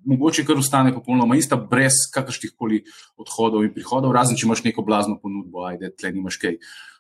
mogoče 0.09 0.45
kar 0.49 0.61
ostane 0.61 0.92
popolnoma 0.95 1.37
ista, 1.37 1.57
brez 1.57 1.97
kakršnih 2.14 2.52
koli 2.57 2.83
odhodov 3.21 3.64
in 3.64 3.73
prihodov, 3.75 4.12
razen 4.16 4.37
če 4.37 4.47
imaš 4.47 4.62
neko 4.64 4.85
blazno 4.85 5.18
ponudbo, 5.21 5.64
ajde, 5.68 5.92
tle 5.97 6.12
nimaš 6.16 6.40
kaj. 6.40 6.61
Uh, 6.61 6.98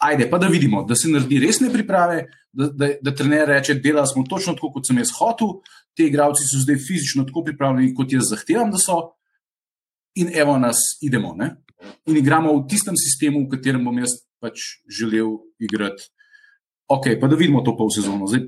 ajde, 0.00 0.30
pa 0.30 0.38
da 0.38 0.46
vidimo, 0.46 0.82
da 0.84 0.94
se 0.94 1.08
naredi 1.08 1.38
resne 1.40 1.70
priprave, 1.72 2.26
da, 2.52 2.68
da, 2.68 2.88
da 3.02 3.14
trener 3.14 3.48
reče, 3.48 3.74
da 3.74 4.06
smo 4.06 4.24
točno 4.28 4.54
tako, 4.54 4.72
kot 4.72 4.86
sem 4.86 4.98
jaz 4.98 5.12
hotel, 5.18 5.60
ti 5.96 6.06
igravci 6.06 6.44
so 6.44 6.60
zdaj 6.62 6.76
fizično 6.86 7.24
tako 7.24 7.44
pripravljeni, 7.44 7.94
kot 7.94 8.12
jaz 8.12 8.30
zahtevam, 8.30 8.70
da 8.70 8.78
so, 8.78 8.98
in 10.16 10.30
evo 10.34 10.58
nas, 10.58 10.76
idemo. 11.02 11.34
Ne? 11.36 11.54
In 12.06 12.16
igramo 12.16 12.54
v 12.56 12.66
tistem 12.70 12.96
sistemu, 12.96 13.44
v 13.44 13.56
katerem 13.56 13.84
bom 13.84 13.98
jaz 13.98 14.18
pač 14.40 14.82
želel 14.88 15.38
igrati. 15.58 16.10
Ok, 16.88 17.16
pa 17.20 17.28
da 17.28 17.36
vidimo 17.36 17.64
to 17.66 17.76
pol 17.76 17.90
sezono. 17.90 18.28
Zdaj, 18.30 18.46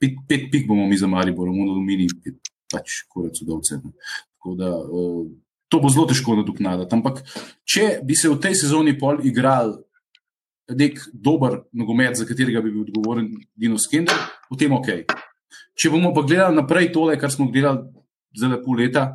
pet, 0.00 0.22
pet 0.28 0.48
pik 0.52 0.66
bomo 0.68 0.86
mi 0.86 0.96
za 0.96 1.06
Maribor, 1.06 1.50
bomo 1.50 1.68
alumini, 1.68 2.08
pač 2.72 3.02
kurec 3.08 3.42
udovce. 3.44 3.82
Tako 3.82 4.56
da. 4.58 4.72
Uh, 4.78 5.28
To 5.68 5.82
bo 5.84 5.90
zelo 5.92 6.06
težko 6.08 6.32
nadoknaditi. 6.32 6.96
Ampak, 6.96 7.18
če 7.68 7.98
bi 8.00 8.16
se 8.16 8.30
v 8.32 8.38
tej 8.40 8.54
sezoni 8.56 8.94
pol 8.96 9.20
igrali 9.28 9.74
nek 10.68 10.98
dober 11.12 11.62
nogomet, 11.72 12.16
za 12.16 12.26
katerega 12.28 12.60
bi 12.60 12.70
bil 12.70 12.84
odgovoren 12.86 13.30
Dino 13.56 13.78
Skender, 13.78 14.16
potem 14.48 14.72
ok. 14.76 14.90
Če 15.78 15.90
bomo 15.92 16.12
pa 16.14 16.24
gledali 16.26 16.58
naprej 16.58 16.90
tole, 16.92 17.16
kar 17.18 17.32
smo 17.32 17.48
gledali 17.52 17.86
za 18.36 18.50
lepo 18.50 18.74
leta, 18.76 19.06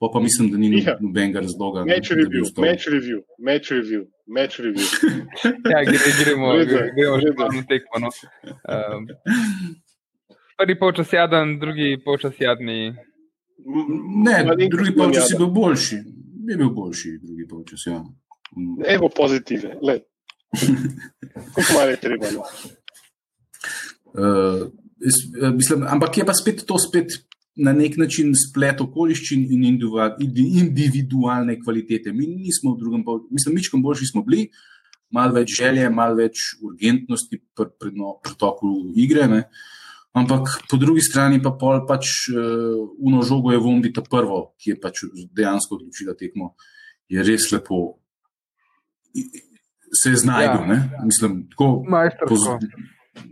pa, 0.00 0.10
pa 0.12 0.20
mislim, 0.20 0.50
da 0.52 0.58
ni 0.58 0.82
ja. 0.82 0.96
nobenega 1.00 1.40
razloga. 1.40 1.84
Match 1.88 2.12
review, 2.12 2.44
match 2.60 2.90
review, 2.92 3.22
match 3.38 3.72
review. 3.72 4.04
Match 4.26 4.60
review. 4.64 4.86
ja, 5.72 5.84
gremo, 6.24 6.52
gremo 6.96 7.20
že 7.20 7.32
na 7.36 7.62
tekmo. 7.68 8.00
No. 8.00 8.10
Um, 8.68 9.06
prvi 10.58 10.78
polčas 10.78 11.12
jaden, 11.12 11.58
drugi 11.60 11.98
polčas 12.04 12.34
jadni. 12.40 12.94
Ne, 14.24 14.44
drugi 14.68 14.96
polčas 14.96 15.30
je 15.30 15.38
bil 15.38 15.52
boljši. 15.52 16.00
Je 16.48 16.56
bil 16.56 16.70
boljši, 16.70 17.18
drugi 17.22 17.48
polčas. 17.48 17.86
Ja. 17.86 18.04
Evo 18.96 19.08
pozitive. 19.16 19.76
Let. 19.82 20.08
Kako 21.54 21.70
malo 21.74 21.90
je 21.90 22.00
treba? 22.00 22.30
No? 22.34 22.42
Uh, 24.14 24.70
mislim, 25.54 25.86
ampak 25.88 26.18
je 26.18 26.26
pa 26.26 26.34
spet 26.34 26.64
to 26.66 26.78
spet 26.78 27.10
na 27.56 27.72
nek 27.72 27.96
način 27.96 28.32
splet 28.34 28.80
okoliščin 28.82 29.44
in 29.54 29.64
individualne 29.66 31.58
kvalitete. 31.60 32.12
Mi 32.12 32.26
nismo 32.26 32.74
v 32.74 32.80
drugem, 32.80 33.04
mislim, 33.30 33.54
ničkom 33.54 33.82
boljši 33.82 34.10
smo 34.10 34.24
bili, 34.26 34.48
malo 35.14 35.36
več 35.38 35.54
želje, 35.60 35.86
malo 35.90 36.18
več 36.18 36.42
urgentnosti 36.62 37.38
pri 37.54 37.92
pretoku 38.22 38.74
igre. 38.98 39.28
Ne? 39.30 39.44
Ampak 40.14 40.66
po 40.70 40.78
drugi 40.78 41.02
strani 41.02 41.40
pa 41.42 41.54
pol 41.58 41.84
pač 41.88 42.10
uh, 42.30 42.82
uno 43.02 43.22
žogo 43.26 43.52
je 43.54 43.62
vombi 43.62 43.92
ta 43.94 44.02
prvo, 44.02 44.54
ki 44.58 44.74
je 44.74 44.80
pač 44.80 45.04
dejansko 45.34 45.78
odločila 45.78 46.14
tekmo, 46.18 46.54
je 47.10 47.22
res 47.22 47.50
lepo 47.54 47.84
se 50.02 50.10
je 50.10 50.16
znašel. 50.16 50.68
Ja. 50.68 50.82
Mislim, 51.04 51.48
tako 51.50 51.84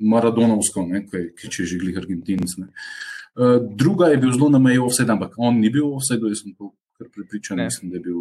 maradonovsko, 0.00 0.86
ki 1.38 1.50
če 1.50 1.66
že 1.66 1.80
glih 1.82 1.98
Argentinec. 1.98 2.54
Uh, 2.58 3.58
druga 3.74 4.12
je 4.12 4.20
bil 4.20 4.32
zelo 4.34 4.50
na 4.52 4.60
meji 4.62 4.80
vse, 4.82 5.06
ampak 5.08 5.38
on 5.40 5.60
ni 5.60 5.70
bil 5.72 5.94
vse, 5.96 6.18
da 6.20 6.32
sem 6.36 6.54
to 6.54 6.72
prepričan. 6.98 7.58
Ne. 7.58 7.70
Mislim, 7.70 7.90
da 7.90 7.98
je 7.98 8.04
bil. 8.04 8.18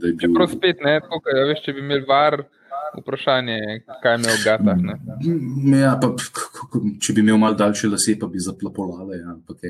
Da 0.00 0.08
je 0.08 0.14
bil... 0.14 0.34
Prav 0.34 0.54
spet, 0.54 0.80
ne, 0.84 0.98
tako, 1.04 1.20
kaj, 1.24 1.42
veš, 1.52 1.66
če 1.66 1.76
bi 1.76 1.84
imel 1.84 2.06
var. 2.08 2.42
Vprašanje 2.88 3.52
je, 3.52 3.72
kaj 4.00 4.14
me 4.22 4.30
ogata. 4.32 4.74
Ja, 5.76 5.90
pa, 6.00 6.08
če 7.04 7.12
bi 7.12 7.20
imel 7.20 7.36
malo 7.36 7.58
daljše 7.60 7.90
lase, 7.92 8.14
pa 8.16 8.30
bi 8.32 8.40
zaplapolale. 8.40 9.18
Ja, 9.18 9.34
ampak, 9.34 9.60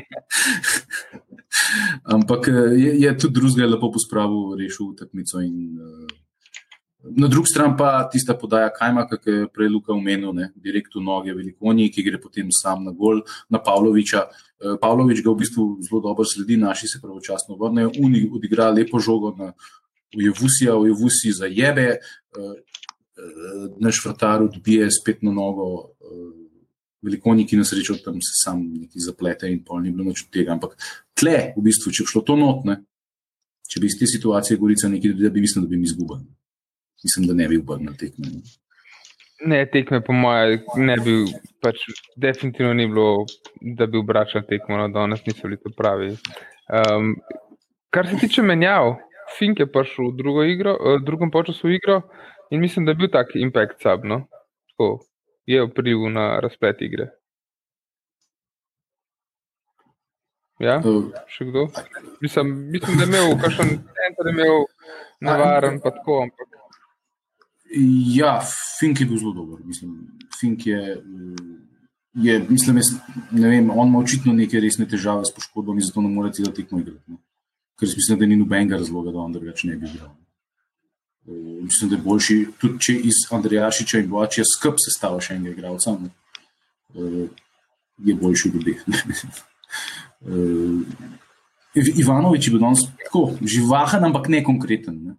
ampak 2.16 2.48
je, 2.80 2.94
je 3.02 3.10
tudi 3.20 3.36
drugega 3.36 3.68
lepo 3.68 3.92
pospravil, 3.92 4.54
rešil 4.56 4.94
tekmico 4.96 5.42
in 5.44 5.76
uh, 5.76 6.16
Na 7.02 7.28
drugi 7.28 7.46
strani 7.46 7.74
pa 7.78 8.08
tista 8.12 8.34
podaja 8.34 8.68
Kajma, 8.78 9.06
ki 9.08 9.30
je 9.30 9.48
prej 9.48 9.68
Luka 9.72 9.92
omenil, 9.92 10.34
direktno 10.54 11.00
noge 11.00 11.32
velikonji, 11.32 11.88
ki 11.88 12.02
gre 12.04 12.18
potem 12.20 12.50
sam 12.52 12.84
na 12.84 12.92
gol 12.92 13.22
na 13.48 13.58
Pavloviča. 13.58 14.26
Eh, 14.60 14.74
Pavlovič 14.80 15.22
ga 15.24 15.32
v 15.32 15.40
bistvu 15.40 15.64
zelo 15.86 16.02
dobro 16.04 16.26
sledi, 16.28 16.58
naši 16.60 16.88
se 16.88 17.00
pravočasno 17.00 17.56
vrnejo, 17.56 17.92
Uni 18.04 18.26
odigra 18.28 18.68
lepo 18.70 19.00
žogo 19.00 19.32
na 19.38 19.52
Ujevusija, 20.16 20.76
Ujevusi 20.76 21.32
za 21.32 21.46
jebe, 21.46 21.86
eh, 21.88 22.00
eh, 22.36 23.64
naš 23.80 24.02
vratar 24.04 24.42
odbije 24.42 24.90
spet 24.90 25.22
na 25.22 25.32
nogo. 25.32 25.96
Velikoni, 27.00 27.46
ki 27.48 27.56
nas 27.56 27.72
rečejo, 27.72 27.96
tam 28.04 28.18
se 28.20 28.34
sam 28.44 28.58
neki 28.60 29.00
zaplete 29.00 29.48
in 29.48 29.62
pol 29.64 29.80
ni 29.80 29.88
bilo 29.90 30.04
noč 30.04 30.26
od 30.26 30.34
tega. 30.36 30.52
Ampak 30.52 30.74
tle, 31.16 31.54
v 31.56 31.62
bistvu, 31.64 31.88
če 31.96 32.04
bi 32.04 32.12
šlo 32.12 32.20
to 32.28 32.36
notne, 32.36 32.74
če 33.64 33.80
bi 33.80 33.88
iz 33.88 33.96
te 33.96 34.04
situacije 34.04 34.58
Gorica 34.60 34.90
nekaj, 34.92 35.14
da 35.16 35.30
bi 35.32 35.40
mislim, 35.40 35.64
da 35.64 35.72
bi 35.72 35.78
mi 35.80 35.88
izgubili 35.88 36.28
mislim, 37.04 37.26
da 37.26 37.34
ne 37.34 37.48
bi 37.48 37.58
obrnil 37.58 37.94
tekme. 37.98 38.32
Ne, 39.46 39.64
tekme, 39.72 40.02
po 40.04 40.12
mojem, 40.12 40.60
ne 40.76 40.96
bi, 41.00 41.14
pač, 41.64 41.86
definitivno 42.16 42.74
ni 42.76 42.86
bilo, 42.86 43.26
da 43.78 43.86
bi 43.86 43.98
obračal 43.98 44.44
tekmo, 44.48 44.76
no, 44.76 44.88
danes 44.92 45.24
niso 45.26 45.48
bili 45.48 45.56
to 45.60 45.72
pravi. 45.76 46.10
Um, 46.68 47.14
kar 47.90 48.08
se 48.08 48.18
tiče 48.20 48.42
menjav, 48.42 48.98
Fink 49.38 49.60
je 49.62 49.66
prišel 49.70 50.10
v 50.10 50.16
drugo 50.18 50.42
igro, 50.42 50.74
v 50.74 51.04
drugem 51.06 51.30
času 51.30 51.68
v 51.68 51.78
igro 51.78 52.02
in 52.50 52.60
mislim, 52.60 52.84
da 52.84 52.90
je 52.90 52.98
bil 52.98 53.08
tak 53.08 53.30
impact 53.34 53.78
sab, 53.82 54.04
no? 54.04 54.26
Tako 54.72 55.06
je 55.46 55.62
vplival 55.66 56.10
na 56.12 56.40
razplet 56.42 56.82
igre. 56.82 57.10
Ja, 60.60 60.76
še 61.32 61.46
kdo? 61.48 61.70
Mislim, 62.20 62.70
mislim 62.74 62.98
da 62.98 63.06
je 63.06 63.08
imel 63.08 63.30
kakšen 63.40 63.70
center, 63.80 64.26
da 64.26 64.32
imel 64.34 64.66
navaren, 65.24 65.78
pa 65.80 65.94
tako, 65.94 66.18
ampak. 66.26 66.49
Ja, 68.14 68.40
Fink 68.80 69.00
je 69.00 69.06
bil 69.06 69.18
zelo 69.18 69.32
dober. 69.32 69.60
Mislim, 69.64 70.08
Fink 70.40 70.66
je, 70.66 71.02
je 72.14 72.38
mislim, 72.48 72.76
jaz, 72.76 72.94
ne 73.30 73.48
vem, 73.48 73.70
on 73.70 73.88
ima 73.88 73.98
očitno 73.98 74.32
neke 74.32 74.60
resne 74.60 74.88
težave 74.88 75.24
s 75.24 75.34
poškodbami, 75.34 75.84
zato 75.86 76.02
ne 76.02 76.08
more 76.08 76.32
celo 76.34 76.50
tekmo 76.56 76.80
igrati. 76.80 77.12
Ne? 77.12 77.16
Ker 77.78 77.88
mislim, 77.96 78.18
da 78.18 78.26
ni 78.26 78.36
nobenega 78.36 78.76
razloga, 78.76 79.12
da 79.14 79.18
on 79.18 79.32
drugače 79.32 79.68
ne 79.68 79.76
bi 79.76 79.86
igral. 79.86 80.10
Mislim, 81.62 81.90
da 81.90 81.96
je 81.96 82.02
boljši, 82.02 82.38
tudi 82.58 82.80
če 82.80 82.96
iz 83.12 83.22
Andrejašiča 83.30 84.00
in 84.02 84.10
Boačija 84.10 84.44
skrb 84.56 84.80
sestava 84.82 85.20
še 85.22 85.36
enega 85.38 85.54
igralca, 85.54 85.94
je 88.04 88.14
boljši 88.18 88.50
od 88.50 88.58
obeh. 88.60 88.82
Ivanovič 92.02 92.48
je 92.48 92.52
bil 92.52 92.60
danes 92.64 92.82
tako 93.04 93.28
živahen, 93.46 94.04
ampak 94.10 94.28
ne 94.32 94.42
konkreten. 94.44 94.96
Ne? 95.06 95.14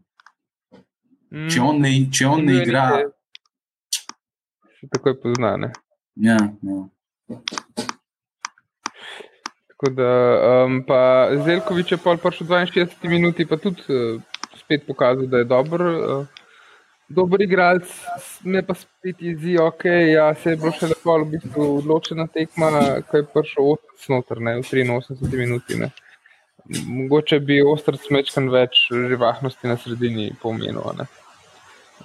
Mm. 1.32 1.48
Če 1.52 1.62
on 1.64 1.80
ne, 1.80 1.92
če 2.12 2.28
on 2.28 2.44
ne 2.46 2.58
igra. 2.60 2.86
Še 4.80 4.90
tako 4.92 5.14
je 5.14 5.20
poznane. 5.24 5.72
Ja, 6.20 6.38
ja. 6.68 6.82
Tako 9.72 9.94
da, 9.96 10.12
um, 10.66 10.82
pa 10.86 11.00
Zelkovič 11.46 11.96
je 11.96 12.02
pol 12.04 12.20
prišel 12.22 12.52
62 12.52 13.10
minuti, 13.10 13.48
pa 13.48 13.58
tudi 13.58 13.82
uh, 13.88 14.20
spet 14.60 14.84
pokazal, 14.86 15.26
da 15.32 15.42
je 15.42 15.50
dober. 15.50 15.88
Uh, 15.88 16.42
dober 17.12 17.42
igralec, 17.42 17.88
me 18.44 18.62
pa 18.66 18.76
spet 18.78 19.20
jezi, 19.20 19.58
ok, 19.60 19.86
ja, 19.86 20.28
se 20.36 20.54
je 20.54 20.60
bilo 20.60 20.72
še 20.76 20.92
lepo, 20.92 21.18
v 21.24 21.30
bistvu 21.34 21.68
odločena 21.80 22.28
tekma, 22.32 22.72
ko 23.08 23.20
je 23.20 23.28
prišel 23.34 23.72
8 23.74 24.14
noter, 24.16 24.44
ne, 24.44 24.58
v 24.62 24.68
83 24.68 25.40
minuti. 25.40 25.80
Ne. 25.82 25.92
Mogoče 26.88 27.42
bi 27.44 27.60
ostr 27.66 27.98
smečkan 28.00 28.48
več 28.54 28.86
živahnosti 28.92 29.68
na 29.68 29.78
sredini 29.82 30.32
pomenil. 30.42 31.08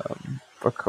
Um, 0.05 0.39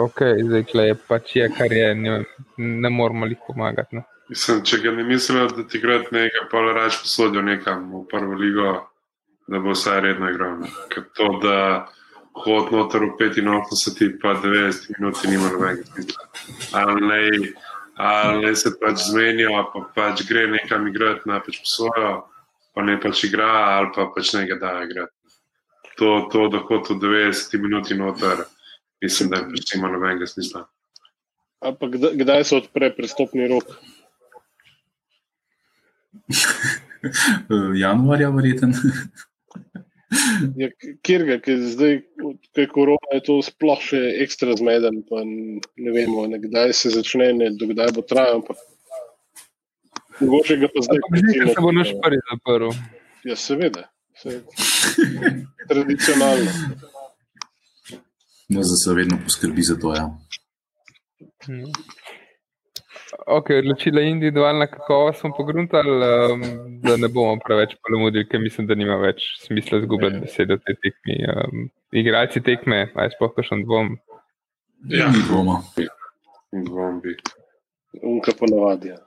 ok, 0.05 0.21
zdaj 0.43 0.87
je 0.87 0.95
pač 1.07 1.35
je, 1.35 1.49
kar 1.57 1.73
je, 1.73 1.95
ne, 1.95 2.23
ne 2.57 2.89
moramo 2.89 3.25
jih 3.25 3.41
pomagati. 3.47 3.99
Ne. 3.99 4.03
Mislim, 4.29 4.59
če 4.67 4.81
ga 4.83 4.91
ne 4.91 5.03
mislijo, 5.07 5.47
da 5.55 5.63
ti 5.63 5.79
gre 5.79 6.01
nekaj, 6.11 6.47
pa 6.51 6.63
rač 6.75 6.99
posodijo 6.99 7.43
nekam 7.47 7.85
v 7.93 8.03
prvo 8.11 8.35
ligo, 8.35 8.73
da 9.47 9.61
bo 9.63 9.75
vsaj 9.75 10.01
redno 10.03 10.31
igral. 10.33 10.65
Ker 10.91 11.05
to, 11.15 11.29
da 11.43 11.59
hod 12.43 12.73
noter 12.75 13.05
v 13.07 13.13
85, 13.15 14.17
pa 14.21 14.35
90 14.43 14.97
minut, 14.97 15.23
nima 15.25 15.51
nobenega 15.53 15.87
smisla. 15.87 16.27
Ali, 16.81 17.53
ali 17.95 18.55
se 18.55 18.73
pač 18.81 19.07
zmenijo, 19.07 19.63
pa 19.73 19.85
pač 19.95 20.25
gre 20.27 20.47
nekam 20.51 20.87
igrati 20.91 21.29
na 21.29 21.39
pač 21.39 21.61
svojo, 21.63 22.27
pa 22.75 22.83
ne 22.83 22.99
pač 22.99 23.23
igra, 23.29 23.53
ali 23.77 23.93
pa 23.95 24.09
pač 24.15 24.35
nekaj 24.35 24.59
da 24.59 24.75
igrati. 24.83 25.13
To, 25.97 26.27
to 26.31 26.49
da 26.53 26.59
hod 26.67 26.91
v 26.91 26.99
90 26.99 27.57
minut 27.63 27.95
noter, 27.95 28.43
mislim, 29.03 29.29
da 29.33 29.43
pač 29.51 29.75
nima 29.75 29.91
nobenega 29.93 30.27
smisla. 30.29 30.65
Ampak 31.65 31.95
kdaj 32.19 32.43
se 32.43 32.55
odpre 32.57 32.91
prestopni 32.95 33.47
rok? 33.49 33.71
Januarja, 37.83 38.29
verjeten. 38.29 38.73
Ja, 40.55 40.69
Kjer 41.03 41.25
ga, 41.27 41.35
ki 41.43 41.51
je 41.51 41.71
zdaj, 41.73 41.97
ko 42.21 42.61
je 42.61 42.67
korona, 42.71 43.09
je 43.17 43.23
to 43.27 43.37
sploh 43.43 43.81
še 43.83 43.99
ekstra 44.23 44.55
zmeden. 44.59 45.01
Ne 45.03 45.93
vemo, 45.95 46.23
ne, 46.31 46.39
kdaj 46.41 46.73
se 46.77 46.93
začne, 46.95 47.33
ne, 47.35 47.51
dokdaj 47.59 47.91
bo 47.97 48.05
trajal. 48.07 48.45
Mogoče 50.19 50.57
ga 50.63 50.71
pa 50.73 50.85
zdaj. 50.85 51.03
Se, 51.17 51.47
da 51.51 51.61
bo 51.61 51.73
naš 51.75 51.91
prvi 52.03 52.21
zaprl. 52.31 52.71
Ja, 53.27 53.35
seveda. 53.35 53.89
seveda. 54.17 54.47
Tradicionalno. 55.67 56.53
Ja, 58.47 58.63
za 58.63 58.75
se 58.83 58.93
vedno 58.95 59.17
poskrbi 59.23 59.61
za 59.61 59.75
to. 59.79 59.93
Ja. 59.93 60.05
Hmm. 61.45 61.71
Ok, 63.27 63.49
odločila 63.59 64.01
je 64.01 64.09
individualna 64.09 64.67
kakovost, 64.67 65.19
smo 65.19 65.31
pogruntali, 65.37 65.91
um, 66.33 66.41
da 66.81 66.97
ne 66.97 67.07
bomo 67.07 67.39
preveč 67.45 67.75
polemudili, 67.83 68.27
ker 68.27 68.39
mislim, 68.39 68.67
da 68.67 68.75
nima 68.75 68.95
več 68.99 69.23
smisla 69.43 69.81
zgubljati 69.83 70.19
besede 70.23 70.55
v 70.55 70.63
tej 70.65 70.77
tekmi. 70.83 71.17
Um, 71.33 71.69
igralci 71.91 72.43
tekme, 72.43 72.85
aj 72.95 73.15
sploh 73.15 73.33
kakšen 73.35 73.63
dvom. 73.65 73.95
Ja, 74.91 75.11
Ni 75.11 75.23
dvoma. 75.27 75.61
Unka 78.03 78.35
ponavadi. 78.39 78.93
Ja. 78.93 78.99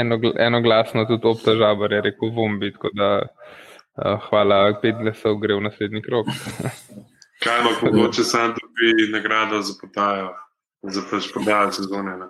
Eno, 0.00 0.20
enoglasno 0.38 1.04
tudi 1.04 1.28
obtažabar 1.28 1.92
je 1.92 2.04
rekel 2.08 2.32
vombi, 2.32 2.72
tako 2.72 2.92
da 2.96 3.10
uh, 3.20 4.28
hvala, 4.28 4.64
pet 4.80 5.00
glasov 5.00 5.40
gre 5.42 5.58
v 5.60 5.68
naslednji 5.68 6.04
krok. 6.04 6.32
Kaj 7.42 7.60
ima, 7.60 7.70
mogoče 7.82 8.24
sam 8.24 8.54
dobi 8.54 9.12
nagrado 9.12 9.62
za 9.62 9.74
potajo, 9.80 10.30
za 10.82 11.02
pač 11.10 11.28
podajo 11.34 11.72
sezone. 11.72 12.16
Ne? 12.16 12.28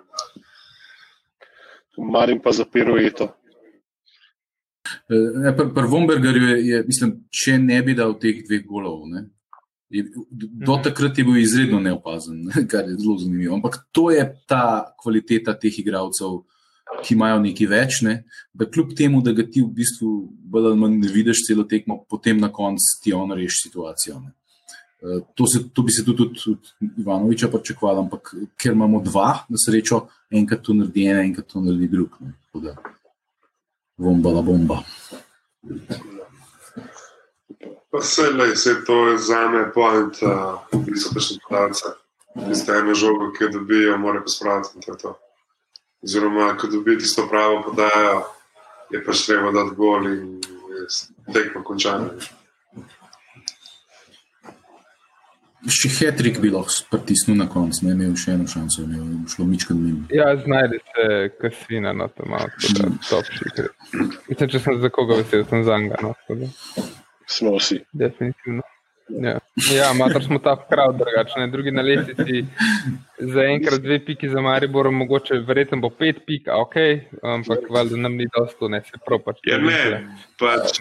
Marim 1.97 2.41
pa 2.43 2.51
za 2.51 2.65
pirueto. 2.65 3.29
E, 5.09 5.55
Pri 5.57 5.69
pr 5.75 5.85
Vombergerju 5.89 6.47
je, 6.47 6.57
je, 6.67 6.83
mislim, 6.87 7.13
če 7.29 7.57
ne 7.57 7.81
bi 7.81 7.95
dal 7.95 8.17
teh 8.19 8.41
dveh 8.47 8.65
golov, 8.67 9.05
ne, 9.09 9.27
je, 9.93 10.03
do 10.65 10.77
takrat 10.83 11.17
je 11.17 11.25
bil 11.27 11.37
izredno 11.37 11.79
neopazen, 11.79 12.41
ne, 12.49 12.65
kar 12.71 12.89
je 12.89 12.97
zelo 12.97 13.17
zanimivo. 13.21 13.55
Ampak 13.55 13.77
to 13.91 14.09
je 14.11 14.25
ta 14.49 14.95
kvaliteta 15.01 15.55
teh 15.59 15.79
igralcev, 15.79 16.41
ki 17.03 17.15
imajo 17.15 17.39
nekaj 17.41 17.67
več, 17.69 18.01
ne, 18.05 18.15
da 18.53 18.67
kljub 18.69 18.93
temu, 18.97 19.21
da 19.25 19.31
ga 19.33 19.45
ti 19.49 19.63
v 19.63 19.71
bistvu 19.77 20.09
bolj 20.53 20.71
ali 20.71 20.79
manj 20.81 20.99
ne 21.01 21.11
vidiš 21.13 21.45
celo 21.47 21.65
tekmo, 21.69 22.03
potem 22.09 22.41
na 22.41 22.51
koncu 22.53 22.99
ti 23.03 23.13
on 23.15 23.31
reši 23.33 23.67
situacijo. 23.69 24.19
Ne. 24.19 24.33
To, 25.33 25.47
se, 25.47 25.69
to 25.73 25.81
bi 25.81 25.91
se 25.91 26.05
tudi 26.05 26.23
od 26.23 26.57
Ivanoviča 26.97 27.47
pričakovalo, 27.47 27.99
ampak 27.99 28.35
ker 28.57 28.71
imamo 28.71 29.01
dva, 29.03 29.43
na 29.49 29.59
srečo, 29.59 30.05
enkrat 30.31 30.61
to 30.63 30.73
naredi 30.73 31.07
en, 31.11 31.17
enkrat 31.19 31.47
to 31.51 31.61
naredi 31.61 31.87
drug. 31.91 32.15
Bomba, 33.97 34.31
la 34.31 34.41
bomba. 34.41 34.77
Pa 37.91 37.99
vse 37.99 38.29
le, 38.31 38.47
vse 38.53 38.77
to 38.87 39.07
je 39.09 39.17
za 39.17 39.41
me 39.51 39.65
point, 39.73 40.21
ki 40.85 40.95
so 40.95 41.11
prišli 41.11 41.37
podalce. 41.49 41.91
Tiste 42.47 42.77
ene 42.79 42.95
žoge, 42.95 43.27
ki 43.35 43.43
jo 43.43 43.49
dobijo, 43.57 43.97
morajo 43.97 44.23
pospraviti 44.23 44.69
in 44.75 44.85
to 44.85 44.91
je 44.91 44.97
to. 45.01 45.11
Oziroma, 46.03 46.47
ko 46.57 46.67
dobijo 46.67 46.99
tisto 46.99 47.27
pravo 47.29 47.59
podajo, 47.65 48.23
je 48.89 49.03
pač 49.03 49.25
treba 49.27 49.51
dati 49.51 49.75
gol 49.75 50.07
in 50.07 50.39
tekmo 51.33 51.63
končano. 51.63 52.15
Še 55.63 55.89
Hetrik 55.95 56.41
bi 56.43 56.49
lahko 56.51 56.73
pritisnil 56.91 57.37
na 57.39 57.47
koncu, 57.51 57.85
ne 57.85 57.93
imel 57.95 58.17
še 58.19 58.33
eno 58.35 58.47
šanso, 58.51 58.83
ne 58.87 58.97
imel 58.99 59.29
šlo 59.31 59.45
mičkam 59.47 59.79
mimo. 59.79 60.03
Ja, 60.11 60.33
znajde 60.41 60.81
se 60.89 61.05
kasina 61.39 61.93
na 61.95 62.09
tem 62.11 62.35
avtu, 62.35 62.73
da 62.79 62.89
top 63.07 63.31
šikre. 63.37 63.69
Mislim, 64.27 64.49
če 64.51 64.59
sem 64.59 64.81
za 64.83 64.91
koga 64.91 65.21
vesel, 65.21 65.45
sem 65.47 65.63
za 65.63 65.79
njega. 65.79 66.01
No, 66.03 66.51
Smo 67.31 67.55
vsi. 67.55 67.79
Definitivno. 67.95 68.65
Ja, 69.09 69.39
ja 69.75 69.93
matar 69.93 70.23
smo 70.23 70.39
ta 70.39 70.55
krav 70.69 70.93
drugačne, 70.97 71.47
drugi 71.47 71.71
na 71.71 71.81
lestvici. 71.81 72.45
Za 73.19 73.41
enkrat 73.41 73.81
dve 73.81 73.99
piki 74.05 74.29
za 74.29 74.41
Maribor, 74.41 74.91
mogoče 74.91 75.33
verjetno 75.47 75.77
bo 75.77 75.89
pet 75.89 76.21
pik, 76.25 76.47
ok, 76.47 76.75
ampak 77.21 77.69
valjda 77.69 77.97
nam 77.97 78.15
ni 78.15 78.27
dosto, 78.37 78.67
ne 78.67 78.81
se 78.81 78.99
propač. 79.05 79.39
Ja, 79.47 79.57
ne, 79.57 80.07
pač 80.39 80.79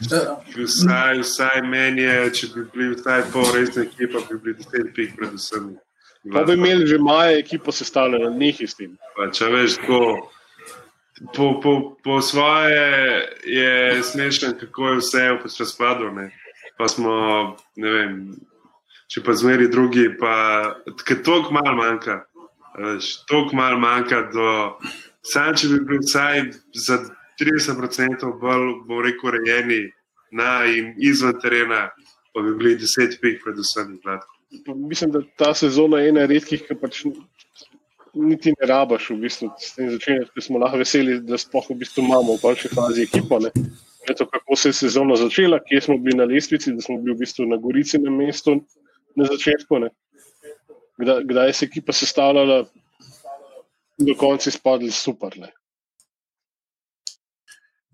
vsaj, 0.56 1.22
vsaj 1.22 1.62
meni 1.66 2.02
je, 2.06 2.18
če 2.38 2.50
bi 2.54 2.66
bili 2.74 2.94
vsaj 2.94 3.24
pol 3.32 3.48
resna 3.54 3.86
ekipa, 3.86 4.22
bi 4.30 4.38
bili 4.38 4.58
deset 4.60 4.94
pik 4.94 5.16
predvsem. 5.18 5.72
Pa 6.32 6.44
bi 6.46 6.54
imeli 6.54 6.86
že 6.86 6.98
maja 7.02 7.38
ekipo 7.38 7.72
sestavljeno, 7.72 8.30
njih 8.30 8.62
s 8.66 8.78
tem. 8.78 8.94
Pač, 9.16 9.42
a 9.42 9.50
veš, 9.50 9.80
tako, 9.82 10.30
po, 11.34 11.48
po, 11.62 11.74
po 12.04 12.20
svoje 12.22 13.26
je 13.44 14.02
smešno, 14.02 14.54
kako 14.60 14.88
je 14.88 15.02
vse 15.02 15.26
pač 15.42 15.58
razpadlo, 15.60 16.14
ne. 16.14 16.30
Pa 16.82 16.88
smo, 16.90 17.12
ne 17.78 17.90
vem, 17.94 18.14
če 19.06 19.20
pa 19.22 19.36
zmeri 19.38 19.68
drugi, 19.70 20.08
pa 20.18 20.32
toliko 21.22 21.54
malo 21.54 21.76
manjka, 21.78 22.16
toliko 23.30 23.54
malo 23.54 23.78
manjka 23.78 24.24
do, 24.32 24.46
sam 25.22 25.54
če 25.54 25.70
bi 25.70 25.78
bil 25.86 26.00
vsaj 26.02 26.40
za 26.74 26.98
30% 27.38 28.32
bolj, 28.40 28.72
bom 28.88 29.04
rekel, 29.06 29.30
rejeni 29.36 29.84
na 30.34 30.64
in 30.66 30.90
izven 30.98 31.38
terena, 31.44 31.84
pa 32.34 32.42
bi 32.42 32.56
bili 32.58 32.74
10 32.82 33.14
pik 33.22 33.38
predvsem 33.44 33.94
gladko. 34.02 34.34
Pa 34.66 34.74
Mislim, 34.74 35.14
da 35.14 35.22
ta 35.38 35.52
sezona 35.54 36.02
je 36.02 36.10
ena 36.10 36.26
redkih, 36.26 36.66
ki 36.66 36.80
pač 36.82 37.04
niti 38.18 38.56
ne 38.58 38.72
rabaš 38.74 39.12
v 39.14 39.20
bistvu 39.22 39.54
s 39.54 39.78
tem 39.78 39.94
začenjati, 39.94 40.34
ker 40.34 40.50
smo 40.50 40.58
lahko 40.66 40.82
veseli, 40.82 41.20
da 41.30 41.38
sploh 41.38 41.70
v 41.70 41.78
bistvu 41.86 42.10
imamo 42.10 42.40
v 42.40 42.42
končni 42.42 42.74
fazi 42.74 43.06
ekipo. 43.06 43.38
Ne? 43.38 43.54
Eto, 44.10 44.26
kako 44.26 44.56
se 44.56 44.68
je 44.68 44.72
sezona 44.72 45.16
začela, 45.16 45.60
kje 45.64 45.80
smo 45.80 45.98
bili 45.98 46.16
na 46.16 46.24
lestvici, 46.24 46.72
da 46.72 46.80
smo 46.80 46.98
bili 46.98 47.14
v 47.14 47.20
bistvu 47.20 47.46
na 47.46 47.56
Gorici 47.56 47.98
na 47.98 48.10
mestu 48.10 48.56
na 49.16 49.24
začetku. 49.24 49.78
Ne. 49.78 49.90
Kdaj, 50.98 51.24
kdaj 51.24 51.52
se 51.52 51.64
je 51.64 51.68
ekipa 51.68 51.92
sestavljala, 51.92 52.64
do 53.98 54.14
konca 54.14 54.50
izpadli 54.50 54.90
super. 54.90 55.38
Ne. 55.38 55.50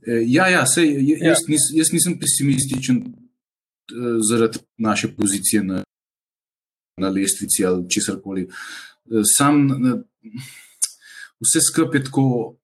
Eh, 0.07 0.23
Ja, 0.27 0.49
ja, 0.49 0.67
sej, 0.67 0.87
j- 0.87 1.19
jaz, 1.27 1.39
nis, 1.49 1.61
jaz 1.75 1.93
nisem 1.93 2.19
pesimističen 2.21 2.97
eh, 2.97 3.13
zaradi 4.31 4.59
naše 4.79 5.09
pozicije 5.17 5.63
na, 5.63 5.83
na 6.97 7.09
lestvici 7.09 7.65
ali 7.67 7.91
česar 7.91 8.21
koli. 8.25 8.49
Sam 9.37 9.67
eh, 9.71 10.01
vse 11.41 11.61
skupaj 11.73 12.01
je 12.01 12.05
tako. 12.05 12.55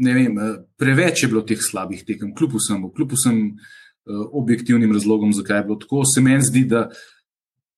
Ne 0.00 0.14
vem, 0.16 0.38
eh, 0.38 0.58
preveč 0.80 1.24
je 1.24 1.28
bilo 1.28 1.42
teh 1.46 1.60
slabih 1.60 2.04
tekem, 2.08 2.34
kljub 2.34 2.56
vsemu, 2.56 2.92
kljub 2.96 3.12
vsem 3.12 3.40
uh, 3.50 4.26
objektivnim 4.32 4.92
razlogom, 4.96 5.34
zakaj 5.36 5.58
je 5.58 5.64
bilo 5.68 5.76
tako. 5.82 6.04
Se 6.08 6.22
meni 6.24 6.46
zdi, 6.46 6.64
da 6.68 6.86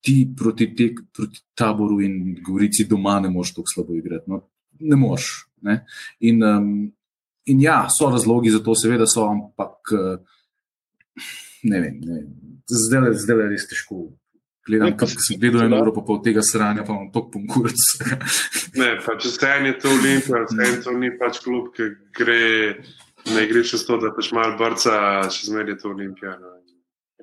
ti 0.02 0.16
proti, 0.38 0.68
tek, 0.76 1.00
proti 1.14 1.42
taboru 1.58 2.00
in 2.02 2.36
govorici 2.46 2.86
doma 2.90 3.18
ne 3.20 3.30
moreš 3.30 3.54
tako 3.56 3.74
slabo 3.74 3.96
igrati. 3.98 4.30
No, 4.30 4.42
ne 4.80 4.96
moreš. 4.96 5.28
Ne? 5.62 5.84
In, 6.20 6.42
um, 6.42 6.92
in 7.46 7.60
ja, 7.62 7.86
so 7.90 8.10
razlogi 8.10 8.50
za 8.50 8.62
to, 8.62 8.74
seveda 8.78 9.06
so, 9.06 9.26
ampak 9.30 9.94
uh, 9.94 10.42
ne 11.62 11.80
vem, 11.80 12.00
ne 12.02 12.20
vem. 12.20 12.32
Zdaj, 12.70 13.14
zdaj 13.22 13.44
je 13.44 13.48
res 13.50 13.66
težko. 13.70 14.06
Gledam, 14.66 14.92
Ne, 14.92 14.96
kako 14.96 15.10
pa- 15.16 15.24
sem 15.26 15.40
gledal 15.40 15.64
eno 15.66 15.80
uro 15.82 15.92
pa 15.96 16.02
pol 16.06 16.20
tega 16.22 16.42
sranja, 16.46 16.84
pa 16.86 16.94
imam 16.94 17.08
tok 17.10 17.32
pomkurc. 17.34 17.82
Ne, 18.80 18.92
pa 19.04 19.16
če 19.18 19.28
se 19.34 19.48
en 19.58 19.66
je 19.66 19.74
to 19.82 19.90
Olimpija, 19.90 20.44
se 20.48 20.66
en 20.68 20.82
to 20.84 20.92
ni 20.96 21.10
pač 21.18 21.40
klub, 21.42 21.72
ki 21.74 21.88
gre 22.14 22.38
na 23.32 23.42
igrišče 23.42 23.78
s 23.78 23.86
to, 23.88 23.98
da 24.02 24.12
pač 24.14 24.30
malo 24.34 24.54
brca, 24.58 24.94
še 25.34 25.50
zmeraj 25.50 25.74
je 25.74 25.78
to 25.82 25.90
Olimpija. 25.90 26.36
no. 26.38 26.52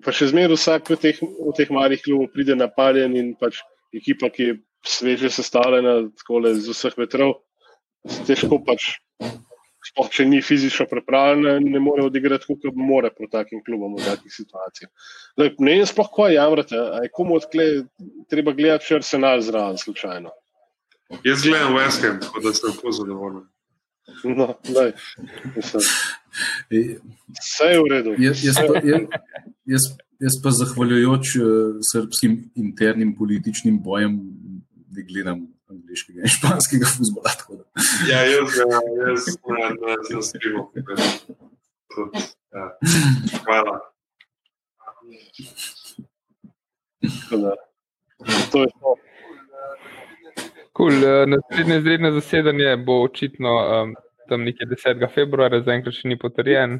Pa 0.03 0.11
še 0.15 0.29
zmeraj 0.31 0.55
vsak 0.55 0.91
v 0.93 0.99
teh, 0.99 1.17
v 1.23 1.53
teh 1.57 1.71
malih 1.75 1.99
klubov 2.03 2.29
pride 2.35 2.55
napaljen 2.55 3.15
in 3.19 3.33
pač 3.39 3.61
ekipa, 3.95 4.29
ki 4.31 4.43
je 4.51 4.53
sveže 4.87 5.31
sestavljena 5.39 5.95
takole 6.21 6.53
z 6.55 6.71
vseh 6.71 6.95
vetrov, 6.95 7.33
se 8.07 8.23
težko 8.27 8.61
pač, 8.63 8.93
sploh 9.85 10.09
če 10.11 10.25
ni 10.27 10.41
fizično 10.43 10.85
pripravljena, 10.89 11.59
ne 11.63 11.79
more 11.83 12.03
odigrati, 12.07 12.47
kot 12.49 12.75
more 12.75 13.11
proti 13.15 13.31
takim 13.37 13.63
klubom 13.65 13.95
v 13.95 14.03
takih 14.05 14.33
situacijah. 14.33 14.91
Zdaj, 15.37 15.53
ne 15.63 15.77
vem 15.79 15.87
sploh, 15.89 16.09
kaj 16.15 16.35
jamrate, 16.35 16.75
a 16.79 17.03
je 17.05 17.13
komu 17.15 17.37
odkle, 17.39 17.69
treba 18.31 18.55
gledati 18.57 18.89
še 18.89 18.99
arsenal 18.99 19.43
zraven 19.45 19.79
slučajno. 19.79 20.33
Jaz 21.25 21.45
gledam 21.45 21.73
West 21.77 22.05
Ham, 22.05 22.19
tako 22.21 22.43
da 22.43 22.53
sem 22.53 22.69
lahko 22.69 22.93
zadovoljen. 22.93 23.47
No, 24.25 24.51
daj, 24.65 24.91
mislim, 25.55 25.83
vse 27.39 27.67
je 27.71 27.79
v 27.79 27.89
redu. 27.93 28.15
Jaz, 28.19 28.43
jaz, 28.45 28.59
pa, 28.59 28.81
jaz, 28.91 29.05
jaz, 29.69 29.87
jaz 30.25 30.37
pa 30.43 30.53
zahvaljujoč 30.53 31.35
uh, 31.39 31.79
srpskim 31.91 32.39
internim 32.57 33.15
političnim 33.17 33.79
bojem 33.83 34.19
ne 34.89 35.05
gledam 35.07 35.45
angliškega 35.69 36.25
in 36.25 36.33
španskega 36.35 36.89
futbola. 36.95 37.31
Ja, 38.09 38.23
jaz 38.25 38.57
ga, 38.57 38.81
jaz 39.03 39.29
na, 39.47 39.69
na, 39.77 39.95
na 40.09 40.21
streamu. 40.21 40.67
Tudi, 41.95 42.25
Ja. 42.49 42.77
Hvala. 43.45 43.79
Da, 47.31 47.53
To 48.51 48.61
je 48.61 48.67
to. 48.79 48.95
Cool. 50.77 51.03
eh, 51.03 51.25
Naslednje 51.27 51.77
izredno 51.77 52.11
zasedanje 52.11 52.77
bo 52.77 53.01
očitno 53.03 53.83
um, 53.83 53.95
tam 54.29 54.43
nekje 54.43 54.67
10. 54.67 55.07
februarja, 55.13 55.61
zaenkrat 55.61 55.93
še 55.93 56.07
ni 56.07 56.17
potrjen. 56.17 56.79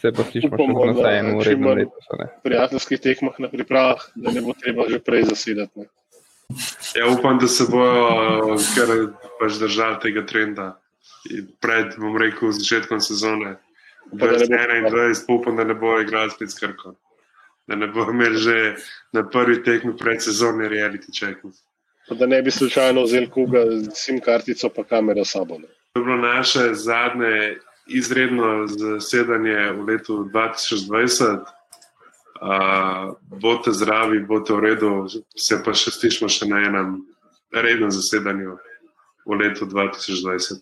Se 0.00 0.12
pa 0.12 0.24
slišimo 0.28 0.58
še 0.58 0.68
nazaj 0.70 1.02
da 1.02 1.12
eno 1.18 1.38
uredno 1.40 1.72
a 1.72 2.16
ne. 2.20 2.26
prijateljskih 2.44 3.00
tekmah 3.00 3.38
na 3.40 3.48
pripravah, 3.48 4.02
da 4.14 4.30
ne 4.30 4.42
bo 4.44 4.54
treba 4.62 4.86
že 4.90 5.00
prej 5.00 5.24
zasedati. 5.30 5.80
Ne. 5.80 5.86
Ja, 6.96 7.08
upam, 7.18 7.38
da 7.38 7.46
se 7.48 7.64
bojo 7.70 8.56
kar 8.76 8.88
pač 9.40 9.58
držali 9.60 9.96
tega 10.02 10.26
trenda. 10.26 10.78
Pred, 11.60 11.94
bom 11.98 12.16
rekel, 12.18 12.50
začetkom 12.52 13.00
sezone. 13.00 13.56
Pa 14.20 14.26
da 14.26 14.38
ne 14.38 14.46
bo- 14.82 14.90
2021, 14.90 15.26
pa 15.26 15.32
upam, 15.32 15.56
da 15.56 15.64
ne 15.64 15.74
bo 15.74 16.00
igral 16.00 16.30
spet 16.30 16.50
s 16.50 16.58
Krkom. 16.58 16.94
Da 17.66 17.76
ne 17.76 17.86
bo 17.86 18.06
imel 18.10 18.34
že 18.36 18.74
na 19.12 19.22
prvi 19.22 19.62
tekmi 19.62 19.96
pred 19.96 20.22
sezone 20.22 20.68
reality 20.68 21.12
check. 21.14 21.38
Da 22.10 22.26
ne 22.26 22.42
bi 22.42 22.50
slučajno 22.50 23.02
vzel 23.06 23.28
koga 23.30 23.62
z 23.70 23.90
SIM 23.94 24.20
kartico 24.20 24.68
pa 24.68 24.84
kamero 24.84 25.24
sabo. 25.24 25.58
Ne. 25.58 25.68
To 25.92 26.00
je 26.00 26.04
bilo 26.04 26.16
naše 26.16 26.74
zadnje 26.74 27.56
izredno 27.86 28.66
zasedanje 28.66 29.72
v 29.72 29.84
letu 29.86 30.28
2020. 30.34 31.38
Uh, 32.42 33.14
bote 33.38 33.70
zdravi, 33.70 34.24
bote 34.26 34.50
v 34.50 34.58
redu, 34.58 34.88
se 35.38 35.60
pa 35.62 35.70
še 35.78 35.92
slišimo 35.94 36.26
še 36.26 36.48
na 36.50 36.58
enem 36.66 36.96
rednem 37.54 37.92
zasedanju 37.94 38.56
v 39.28 39.38
letu 39.38 39.68
2020. 39.70 40.58